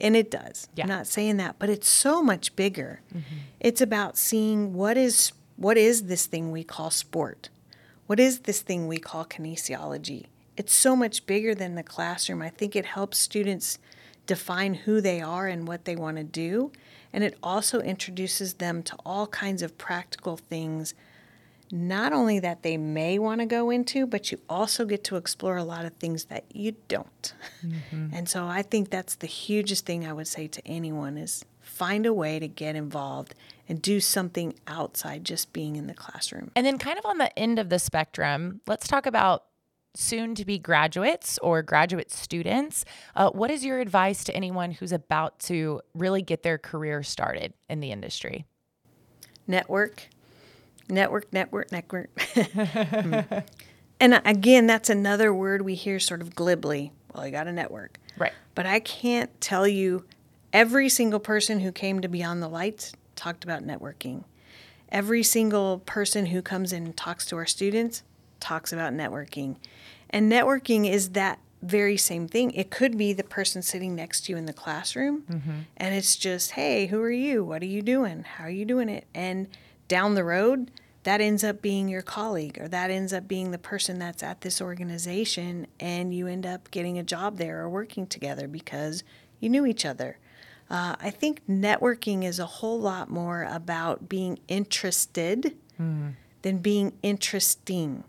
And 0.00 0.16
it 0.16 0.30
does. 0.30 0.68
Yeah. 0.74 0.84
I'm 0.84 0.88
not 0.88 1.06
saying 1.06 1.36
that, 1.36 1.56
but 1.58 1.70
it's 1.70 1.88
so 1.88 2.22
much 2.22 2.56
bigger. 2.56 3.00
Mm-hmm. 3.14 3.36
It's 3.60 3.80
about 3.80 4.18
seeing 4.18 4.74
what 4.74 4.96
is 4.96 5.32
what 5.56 5.76
is 5.76 6.04
this 6.04 6.26
thing 6.26 6.50
we 6.50 6.64
call 6.64 6.90
sport? 6.90 7.48
What 8.06 8.18
is 8.18 8.40
this 8.40 8.60
thing 8.60 8.88
we 8.88 8.98
call 8.98 9.24
kinesiology? 9.24 10.26
It's 10.56 10.74
so 10.74 10.96
much 10.96 11.24
bigger 11.24 11.54
than 11.54 11.76
the 11.76 11.82
classroom. 11.82 12.42
I 12.42 12.50
think 12.50 12.74
it 12.74 12.84
helps 12.84 13.18
students 13.18 13.78
define 14.26 14.74
who 14.74 15.00
they 15.00 15.20
are 15.20 15.46
and 15.46 15.66
what 15.66 15.84
they 15.84 15.96
want 15.96 16.16
to 16.16 16.24
do. 16.24 16.72
And 17.12 17.22
it 17.24 17.36
also 17.42 17.80
introduces 17.80 18.54
them 18.54 18.82
to 18.84 18.96
all 19.04 19.26
kinds 19.26 19.62
of 19.62 19.76
practical 19.76 20.36
things, 20.36 20.94
not 21.70 22.12
only 22.12 22.38
that 22.40 22.62
they 22.62 22.76
may 22.76 23.18
want 23.18 23.40
to 23.40 23.46
go 23.46 23.70
into, 23.70 24.06
but 24.06 24.30
you 24.30 24.38
also 24.48 24.84
get 24.84 25.04
to 25.04 25.16
explore 25.16 25.56
a 25.56 25.64
lot 25.64 25.84
of 25.84 25.94
things 25.94 26.24
that 26.26 26.44
you 26.52 26.76
don't. 26.88 27.34
Mm-hmm. 27.64 28.08
And 28.14 28.28
so 28.28 28.46
I 28.46 28.62
think 28.62 28.90
that's 28.90 29.14
the 29.16 29.26
hugest 29.26 29.86
thing 29.86 30.06
I 30.06 30.12
would 30.12 30.28
say 30.28 30.48
to 30.48 30.66
anyone 30.66 31.16
is 31.18 31.44
find 31.60 32.06
a 32.06 32.12
way 32.12 32.38
to 32.38 32.48
get 32.48 32.76
involved 32.76 33.34
and 33.68 33.80
do 33.80 34.00
something 34.00 34.54
outside 34.66 35.24
just 35.24 35.52
being 35.52 35.76
in 35.76 35.86
the 35.86 35.94
classroom. 35.94 36.50
And 36.54 36.66
then, 36.66 36.78
kind 36.78 36.98
of 36.98 37.06
on 37.06 37.18
the 37.18 37.36
end 37.38 37.58
of 37.58 37.70
the 37.70 37.78
spectrum, 37.78 38.60
let's 38.66 38.86
talk 38.86 39.06
about 39.06 39.44
soon 39.94 40.34
to 40.34 40.44
be 40.44 40.58
graduates 40.58 41.38
or 41.42 41.62
graduate 41.62 42.10
students. 42.10 42.84
Uh, 43.14 43.30
what 43.30 43.50
is 43.50 43.64
your 43.64 43.80
advice 43.80 44.24
to 44.24 44.34
anyone 44.34 44.72
who's 44.72 44.92
about 44.92 45.38
to 45.40 45.80
really 45.94 46.22
get 46.22 46.42
their 46.42 46.58
career 46.58 47.02
started 47.02 47.52
in 47.68 47.80
the 47.80 47.90
industry? 47.92 48.46
network, 49.46 50.08
network, 50.88 51.32
network, 51.32 51.72
network. 51.72 52.10
Hmm. 52.32 53.20
and 54.00 54.20
again, 54.24 54.66
that's 54.66 54.90
another 54.90 55.32
word 55.32 55.62
we 55.62 55.74
hear 55.74 56.00
sort 56.00 56.20
of 56.20 56.34
glibly. 56.34 56.92
Well, 57.14 57.26
you 57.26 57.32
got 57.32 57.46
a 57.46 57.52
network. 57.52 57.98
Right. 58.18 58.32
But 58.54 58.66
I 58.66 58.80
can't 58.80 59.40
tell 59.40 59.68
you 59.68 60.04
every 60.52 60.88
single 60.88 61.20
person 61.20 61.60
who 61.60 61.70
came 61.70 62.00
to 62.00 62.08
Beyond 62.08 62.42
the 62.42 62.48
Lights 62.48 62.94
talked 63.16 63.44
about 63.44 63.64
networking. 63.64 64.24
Every 64.88 65.22
single 65.22 65.78
person 65.80 66.26
who 66.26 66.42
comes 66.42 66.72
in 66.72 66.84
and 66.84 66.96
talks 66.96 67.24
to 67.26 67.36
our 67.36 67.46
students 67.46 68.02
talks 68.42 68.72
about 68.72 68.92
networking. 68.92 69.56
And 70.10 70.30
networking 70.30 70.90
is 70.90 71.10
that 71.10 71.38
very 71.62 71.96
same 71.96 72.28
thing. 72.28 72.50
It 72.50 72.70
could 72.70 72.98
be 72.98 73.12
the 73.12 73.22
person 73.24 73.62
sitting 73.62 73.94
next 73.94 74.22
to 74.26 74.32
you 74.32 74.36
in 74.38 74.46
the 74.46 74.52
classroom, 74.52 75.22
and 75.76 75.94
it's 75.94 76.16
just, 76.16 76.50
hey, 76.52 76.86
who 76.88 77.00
are 77.00 77.10
you? 77.10 77.44
What 77.44 77.62
are 77.62 77.66
you 77.66 77.80
doing? 77.82 78.24
How 78.24 78.44
are 78.44 78.50
you 78.50 78.64
doing 78.64 78.88
it? 78.88 79.06
And 79.14 79.46
down 79.88 80.14
the 80.14 80.24
road, 80.24 80.70
that 81.04 81.20
ends 81.20 81.42
up 81.44 81.62
being 81.62 81.88
your 81.88 82.02
colleague, 82.02 82.58
or 82.60 82.68
that 82.68 82.90
ends 82.90 83.12
up 83.12 83.26
being 83.28 83.52
the 83.52 83.58
person 83.58 83.98
that's 83.98 84.22
at 84.22 84.40
this 84.42 84.60
organization, 84.60 85.66
and 85.80 86.12
you 86.14 86.26
end 86.26 86.44
up 86.46 86.70
getting 86.70 86.98
a 86.98 87.02
job 87.02 87.38
there 87.38 87.60
or 87.60 87.68
working 87.70 88.06
together 88.06 88.48
because 88.48 89.04
you 89.40 89.48
knew 89.48 89.64
each 89.64 89.84
other. 89.86 90.18
Uh, 90.70 90.96
I 91.00 91.10
think 91.10 91.46
networking 91.48 92.24
is 92.24 92.38
a 92.38 92.46
whole 92.46 92.80
lot 92.80 93.08
more 93.10 93.44
about 93.44 94.08
being 94.08 94.38
interested 94.48 95.56
than 96.42 96.58
being 96.58 96.92
interesting. 97.02 98.04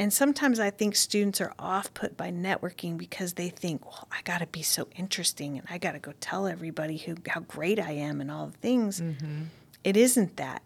And 0.00 0.14
sometimes 0.14 0.58
I 0.58 0.70
think 0.70 0.96
students 0.96 1.42
are 1.42 1.52
off 1.58 1.92
put 1.92 2.16
by 2.16 2.30
networking 2.30 2.96
because 2.96 3.34
they 3.34 3.50
think, 3.50 3.84
well, 3.84 4.08
I 4.10 4.22
got 4.22 4.38
to 4.38 4.46
be 4.46 4.62
so 4.62 4.88
interesting 4.96 5.58
and 5.58 5.66
I 5.68 5.76
got 5.76 5.92
to 5.92 5.98
go 5.98 6.14
tell 6.22 6.46
everybody 6.46 6.96
who 6.96 7.16
how 7.28 7.40
great 7.40 7.78
I 7.78 7.90
am 7.90 8.22
and 8.22 8.30
all 8.30 8.46
the 8.46 8.56
things. 8.56 9.02
Mm-hmm. 9.02 9.42
It 9.84 9.98
isn't 9.98 10.38
that. 10.38 10.62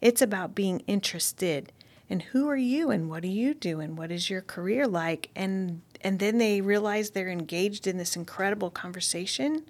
It's 0.00 0.22
about 0.22 0.54
being 0.54 0.80
interested. 0.86 1.70
and 2.08 2.22
who 2.22 2.48
are 2.48 2.56
you 2.56 2.90
and 2.90 3.10
what 3.10 3.20
do 3.20 3.28
you 3.28 3.52
do 3.52 3.78
and 3.80 3.98
what 3.98 4.10
is 4.10 4.30
your 4.30 4.40
career 4.40 4.86
like 4.86 5.28
and 5.36 5.82
and 6.00 6.18
then 6.18 6.38
they 6.38 6.62
realize 6.62 7.10
they're 7.10 7.28
engaged 7.28 7.86
in 7.86 7.98
this 7.98 8.16
incredible 8.16 8.70
conversation 8.70 9.64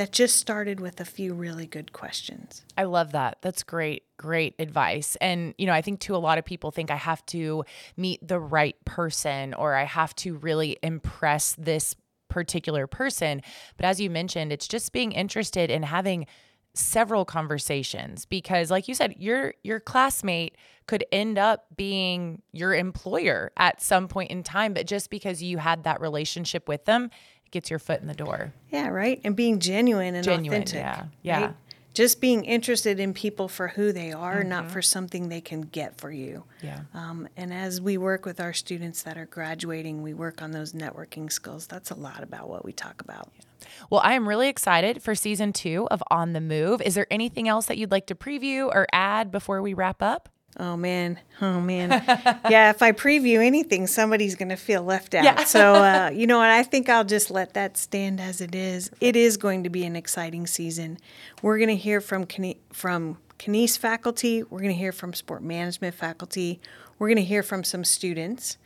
that 0.00 0.12
just 0.12 0.36
started 0.36 0.80
with 0.80 0.98
a 0.98 1.04
few 1.04 1.34
really 1.34 1.66
good 1.66 1.92
questions. 1.92 2.64
I 2.74 2.84
love 2.84 3.12
that. 3.12 3.36
That's 3.42 3.62
great, 3.62 4.04
great 4.16 4.54
advice. 4.58 5.14
And, 5.20 5.52
you 5.58 5.66
know, 5.66 5.74
I 5.74 5.82
think 5.82 6.00
too, 6.00 6.16
a 6.16 6.16
lot 6.16 6.38
of 6.38 6.46
people 6.46 6.70
think 6.70 6.90
I 6.90 6.96
have 6.96 7.24
to 7.26 7.66
meet 7.98 8.26
the 8.26 8.40
right 8.40 8.82
person 8.86 9.52
or 9.52 9.74
I 9.74 9.84
have 9.84 10.16
to 10.16 10.36
really 10.36 10.78
impress 10.82 11.54
this 11.58 11.94
particular 12.30 12.86
person. 12.86 13.42
But 13.76 13.84
as 13.84 14.00
you 14.00 14.08
mentioned, 14.08 14.54
it's 14.54 14.66
just 14.66 14.90
being 14.94 15.12
interested 15.12 15.70
in 15.70 15.82
having 15.82 16.26
several 16.72 17.24
conversations 17.24 18.24
because 18.24 18.70
like 18.70 18.86
you 18.86 18.94
said 18.94 19.12
your 19.18 19.52
your 19.64 19.80
classmate 19.80 20.56
could 20.86 21.04
end 21.10 21.36
up 21.36 21.66
being 21.76 22.40
your 22.52 22.72
employer 22.72 23.50
at 23.56 23.82
some 23.82 24.06
point 24.06 24.30
in 24.30 24.44
time 24.44 24.72
but 24.72 24.86
just 24.86 25.10
because 25.10 25.42
you 25.42 25.58
had 25.58 25.82
that 25.82 26.00
relationship 26.00 26.68
with 26.68 26.84
them 26.84 27.10
gets 27.50 27.70
your 27.70 27.78
foot 27.78 28.00
in 28.00 28.06
the 28.06 28.14
door 28.14 28.52
yeah 28.70 28.88
right 28.88 29.20
and 29.24 29.36
being 29.36 29.58
genuine 29.58 30.14
and 30.14 30.24
genuine 30.24 30.62
authentic 30.62 30.80
yeah 30.80 31.04
yeah 31.22 31.46
right? 31.46 31.54
just 31.92 32.20
being 32.20 32.44
interested 32.44 33.00
in 33.00 33.12
people 33.12 33.48
for 33.48 33.68
who 33.68 33.92
they 33.92 34.12
are 34.12 34.40
mm-hmm. 34.40 34.48
not 34.48 34.70
for 34.70 34.80
something 34.80 35.28
they 35.28 35.40
can 35.40 35.62
get 35.62 35.96
for 35.98 36.10
you 36.10 36.44
yeah 36.62 36.80
um, 36.94 37.28
and 37.36 37.52
as 37.52 37.80
we 37.80 37.98
work 37.98 38.24
with 38.24 38.40
our 38.40 38.52
students 38.52 39.02
that 39.02 39.18
are 39.18 39.26
graduating 39.26 40.02
we 40.02 40.14
work 40.14 40.42
on 40.42 40.52
those 40.52 40.72
networking 40.72 41.30
skills 41.30 41.66
that's 41.66 41.90
a 41.90 41.96
lot 41.96 42.22
about 42.22 42.48
what 42.48 42.64
we 42.64 42.72
talk 42.72 43.00
about 43.00 43.30
yeah. 43.36 43.44
Well, 43.88 44.00
I 44.02 44.14
am 44.14 44.28
really 44.28 44.48
excited 44.48 45.02
for 45.02 45.14
season 45.14 45.52
two 45.52 45.86
of 45.90 46.02
On 46.10 46.32
the 46.32 46.40
Move. 46.40 46.80
Is 46.82 46.94
there 46.94 47.06
anything 47.10 47.48
else 47.48 47.66
that 47.66 47.78
you'd 47.78 47.90
like 47.90 48.06
to 48.06 48.14
preview 48.14 48.66
or 48.66 48.86
add 48.92 49.30
before 49.30 49.62
we 49.62 49.74
wrap 49.74 50.02
up? 50.02 50.28
Oh 50.58 50.76
man, 50.76 51.18
oh 51.40 51.60
man, 51.60 51.90
yeah. 52.50 52.70
If 52.70 52.82
I 52.82 52.92
preview 52.92 53.38
anything, 53.44 53.86
somebody's 53.86 54.34
going 54.34 54.48
to 54.48 54.56
feel 54.56 54.82
left 54.82 55.14
out. 55.14 55.24
Yeah. 55.24 55.44
so 55.44 55.74
uh, 55.74 56.10
you 56.14 56.26
know 56.26 56.38
what? 56.38 56.50
I 56.50 56.62
think 56.64 56.88
I'll 56.88 57.04
just 57.04 57.30
let 57.30 57.54
that 57.54 57.76
stand 57.76 58.20
as 58.20 58.40
it 58.40 58.54
is. 58.54 58.90
It 59.00 59.16
is 59.16 59.36
going 59.36 59.62
to 59.64 59.70
be 59.70 59.84
an 59.84 59.96
exciting 59.96 60.46
season. 60.46 60.98
We're 61.40 61.58
going 61.58 61.68
to 61.68 61.76
hear 61.76 62.00
from 62.00 62.26
from 62.72 63.18
Kines 63.38 63.78
faculty. 63.78 64.42
We're 64.42 64.60
going 64.60 64.72
to 64.72 64.78
hear 64.78 64.92
from 64.92 65.14
sport 65.14 65.42
management 65.42 65.94
faculty. 65.94 66.60
We're 66.98 67.08
going 67.08 67.16
to 67.16 67.24
hear 67.24 67.42
from 67.42 67.64
some 67.64 67.84
students. 67.84 68.58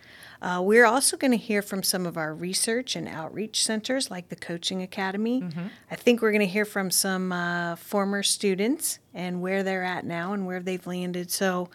Uh, 0.45 0.61
we're 0.61 0.85
also 0.85 1.17
going 1.17 1.31
to 1.31 1.39
hear 1.39 1.63
from 1.63 1.83
some 1.83 2.05
of 2.05 2.19
our 2.19 2.35
research 2.35 2.97
and 2.97 3.09
outreach 3.09 3.65
centers 3.65 4.11
like 4.11 4.29
the 4.29 4.37
Coaching 4.37 4.83
Academy. 4.83 5.41
Mm-hmm. 5.41 5.69
I 5.91 5.97
think 5.97 6.21
we're 6.21 6.33
going 6.33 6.41
to 6.41 6.47
hear 6.47 6.67
from 6.67 6.91
some 6.91 7.33
uh, 7.33 7.77
former 7.77 8.23
students 8.23 8.99
and 9.15 9.41
where 9.41 9.63
they're 9.63 9.83
at 9.83 10.05
now 10.05 10.35
and 10.35 10.47
where 10.47 10.61
they've 10.61 10.87
landed. 10.87 11.31
So, 11.31 11.71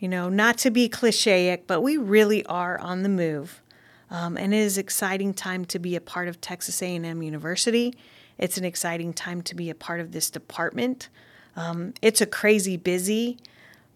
you 0.00 0.08
know, 0.08 0.28
not 0.28 0.58
to 0.58 0.70
be 0.72 0.88
clichéic, 0.88 1.68
but 1.68 1.80
we 1.80 1.96
really 1.96 2.44
are 2.46 2.76
on 2.80 3.04
the 3.04 3.08
move. 3.08 3.62
Um, 4.10 4.36
and 4.36 4.52
it 4.52 4.58
is 4.58 4.78
exciting 4.78 5.32
time 5.32 5.64
to 5.66 5.78
be 5.78 5.94
a 5.94 6.00
part 6.00 6.26
of 6.26 6.40
Texas 6.40 6.82
A&M 6.82 7.22
University. 7.22 7.94
It's 8.36 8.58
an 8.58 8.64
exciting 8.64 9.12
time 9.12 9.42
to 9.42 9.54
be 9.54 9.70
a 9.70 9.76
part 9.76 10.00
of 10.00 10.10
this 10.10 10.28
department. 10.28 11.08
Um, 11.54 11.94
it's 12.02 12.20
a 12.20 12.26
crazy 12.26 12.76
busy, 12.76 13.38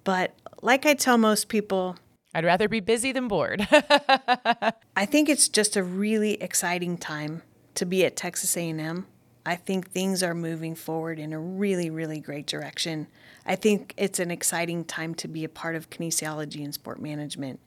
but 0.04 0.32
like 0.62 0.86
I 0.86 0.94
tell 0.94 1.18
most 1.18 1.48
people, 1.48 1.96
I'd 2.36 2.44
rather 2.44 2.68
be 2.68 2.80
busy 2.80 3.12
than 3.12 3.28
bored. 3.28 3.66
I 3.72 5.06
think 5.06 5.30
it's 5.30 5.48
just 5.48 5.74
a 5.74 5.82
really 5.82 6.34
exciting 6.34 6.98
time 6.98 7.40
to 7.76 7.86
be 7.86 8.04
at 8.04 8.14
Texas 8.14 8.58
A&M. 8.58 9.06
I 9.46 9.56
think 9.56 9.88
things 9.88 10.22
are 10.22 10.34
moving 10.34 10.74
forward 10.74 11.18
in 11.18 11.32
a 11.32 11.38
really, 11.40 11.88
really 11.88 12.20
great 12.20 12.46
direction. 12.46 13.06
I 13.46 13.56
think 13.56 13.94
it's 13.96 14.18
an 14.18 14.30
exciting 14.30 14.84
time 14.84 15.14
to 15.14 15.28
be 15.28 15.44
a 15.44 15.48
part 15.48 15.76
of 15.76 15.88
kinesiology 15.88 16.62
and 16.62 16.74
sport 16.74 17.00
management. 17.00 17.58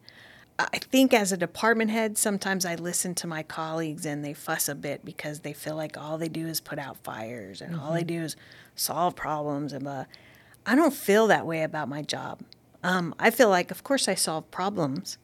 I 0.60 0.78
think 0.78 1.16
as 1.16 1.32
a 1.32 1.38
department 1.38 1.90
head, 1.90 2.16
sometimes 2.20 2.64
I 2.64 2.76
listen 2.76 3.16
to 3.16 3.28
my 3.28 3.42
colleagues 3.42 4.06
and 4.06 4.24
they 4.24 4.36
fuss 4.36 4.70
a 4.70 4.76
bit 4.76 5.04
because 5.04 5.40
they 5.40 5.54
feel 5.54 5.78
like 5.78 5.98
all 5.98 6.20
they 6.20 6.30
do 6.30 6.46
is 6.46 6.62
put 6.62 6.78
out 6.78 6.98
fires 6.98 7.60
and 7.60 7.74
mm-hmm. 7.74 7.84
all 7.84 7.94
they 7.94 8.02
mm-hmm. 8.02 8.20
do 8.20 8.22
is 8.22 8.36
solve 8.76 9.16
problems. 9.16 9.74
And 9.74 9.88
uh, 9.88 10.04
I 10.64 10.76
don't 10.76 10.94
feel 10.94 11.26
that 11.26 11.48
way 11.48 11.64
about 11.64 11.90
my 11.90 12.04
job. 12.04 12.42
Um, 12.84 13.14
I 13.20 13.30
feel 13.30 13.50
like, 13.50 13.72
of 13.72 13.84
course, 13.84 14.08
I 14.08 14.16
solve 14.16 14.50
problems, 14.52 15.18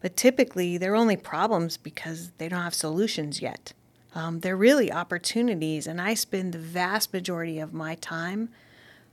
but 0.00 0.16
typically 0.16 0.78
they're 0.78 0.94
only 0.94 1.16
problems 1.16 1.76
because 1.76 2.32
they 2.38 2.48
don't 2.48 2.62
have 2.62 2.74
solutions 2.74 3.42
yet. 3.42 3.72
Um, 4.14 4.40
they're 4.40 4.56
really 4.56 4.90
opportunities, 4.90 5.86
and 5.86 6.00
I 6.00 6.14
spend 6.14 6.54
the 6.54 6.58
vast 6.58 7.12
majority 7.12 7.58
of 7.58 7.74
my 7.74 7.96
time 7.96 8.48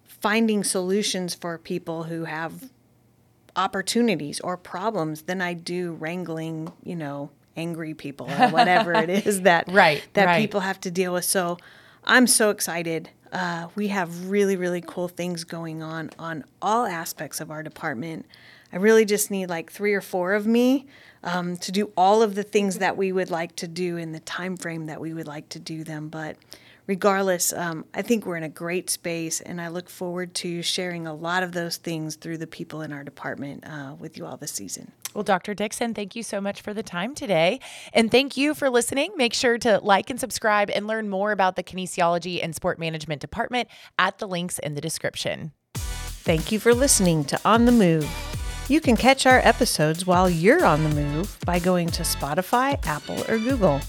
finding 0.06 0.64
solutions 0.64 1.36
for 1.36 1.58
people 1.58 2.04
who 2.04 2.24
have 2.24 2.70
opportunities 3.56 4.40
or 4.40 4.56
problems 4.56 5.24
than 5.24 5.42
I 5.42 5.54
do 5.54 5.94
wrangling, 5.94 6.72
you 6.84 6.96
know, 6.96 7.30
angry 7.58 7.94
people 7.94 8.32
or 8.32 8.50
whatever 8.50 8.94
it 8.94 9.10
is 9.28 9.42
that 9.42 9.66
right, 9.68 10.02
that 10.14 10.26
right. 10.26 10.40
people 10.40 10.62
have 10.62 10.80
to 10.82 10.92
deal 10.92 11.14
with. 11.14 11.26
So 11.26 11.58
I'm 12.06 12.26
so 12.28 12.50
excited 12.50 13.10
uh, 13.34 13.68
we 13.76 13.88
have 13.88 14.30
really, 14.30 14.56
really 14.56 14.82
cool 14.82 15.08
things 15.08 15.44
going 15.44 15.82
on 15.82 16.12
on 16.20 16.46
all 16.62 16.86
aspects 16.86 17.42
of 17.42 17.50
our 17.50 17.64
department. 17.64 18.28
I 18.72 18.78
really 18.78 19.06
just 19.06 19.32
need 19.32 19.50
like 19.50 19.72
three 19.72 19.94
or 19.94 20.02
four 20.02 20.34
of 20.34 20.46
me 20.46 20.86
um, 21.24 21.58
to 21.58 21.72
do 21.72 21.92
all 21.98 22.22
of 22.22 22.36
the 22.36 22.44
things 22.44 22.78
that 22.78 22.96
we 22.96 23.12
would 23.12 23.32
like 23.32 23.56
to 23.58 23.68
do 23.68 23.98
in 23.98 24.12
the 24.12 24.20
time 24.20 24.56
frame 24.56 24.86
that 24.86 25.02
we 25.02 25.14
would 25.14 25.28
like 25.28 25.50
to 25.50 25.60
do 25.60 25.84
them. 25.84 26.10
But 26.10 26.38
regardless, 26.88 27.54
um, 27.54 27.86
I 27.94 28.02
think 28.02 28.26
we're 28.26 28.38
in 28.38 28.44
a 28.44 28.50
great 28.50 28.90
space, 28.90 29.42
and 29.42 29.62
I 29.62 29.70
look 29.70 29.90
forward 29.90 30.34
to 30.36 30.62
sharing 30.62 31.08
a 31.08 31.14
lot 31.14 31.44
of 31.44 31.52
those 31.52 31.78
things 31.78 32.16
through 32.16 32.38
the 32.38 32.48
people 32.48 32.82
in 32.82 32.92
our 32.92 33.04
department 33.04 33.64
uh, 33.66 33.96
with 33.98 34.18
you 34.18 34.26
all 34.26 34.38
this 34.38 34.52
season. 34.52 34.92
Well, 35.14 35.24
Dr. 35.24 35.54
Dixon, 35.54 35.94
thank 35.94 36.16
you 36.16 36.24
so 36.24 36.42
much 36.42 36.62
for 36.62 36.74
the 36.74 36.82
time 36.82 37.14
today. 37.14 37.60
And 37.94 38.10
thank 38.10 38.36
you 38.36 38.54
for 38.56 38.70
listening. 38.70 39.12
Make 39.16 39.34
sure 39.34 39.58
to 39.60 39.80
like 39.80 40.10
and 40.10 40.20
subscribe 40.20 40.72
and 40.72 40.88
learn 40.88 41.08
more 41.08 41.32
about 41.32 41.56
the 41.56 41.64
Kinesiology 41.64 42.44
and 42.44 42.56
Sport 42.56 42.80
Management 42.80 43.22
Department 43.22 43.70
at 44.00 44.18
the 44.18 44.28
links 44.28 44.58
in 44.60 44.74
the 44.74 44.82
description. 44.82 45.52
Thank 45.76 46.52
you 46.52 46.60
for 46.60 46.74
listening 46.74 47.26
to 47.26 47.40
On 47.46 47.66
the 47.66 47.72
Move. 47.72 48.10
You 48.70 48.80
can 48.80 48.96
catch 48.96 49.26
our 49.26 49.40
episodes 49.40 50.08
while 50.08 50.30
you're 50.30 50.66
on 50.66 50.84
the 50.84 50.90
move 50.90 51.38
by 51.46 51.60
going 51.60 51.90
to 51.90 52.04
Spotify, 52.04 52.80
Apple, 52.88 53.22
or 53.30 53.38
Google. 53.38 53.82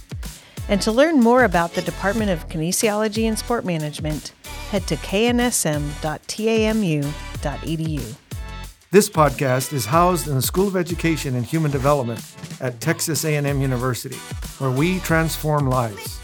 And 0.68 0.80
to 0.82 0.92
learn 0.92 1.20
more 1.20 1.44
about 1.44 1.74
the 1.74 1.82
Department 1.82 2.30
of 2.30 2.48
Kinesiology 2.48 3.24
and 3.24 3.38
Sport 3.38 3.64
Management, 3.64 4.32
head 4.70 4.86
to 4.86 4.96
knsm.tamu.edu. 4.96 5.94
This 8.90 9.10
podcast 9.10 9.72
is 9.72 9.86
housed 9.86 10.28
in 10.28 10.36
the 10.36 10.42
School 10.42 10.68
of 10.68 10.76
Education 10.76 11.34
and 11.34 11.44
Human 11.44 11.70
Development 11.70 12.24
at 12.60 12.80
Texas 12.80 13.24
A&M 13.24 13.60
University, 13.60 14.16
where 14.58 14.70
we 14.70 15.00
transform 15.00 15.68
lives. 15.68 16.20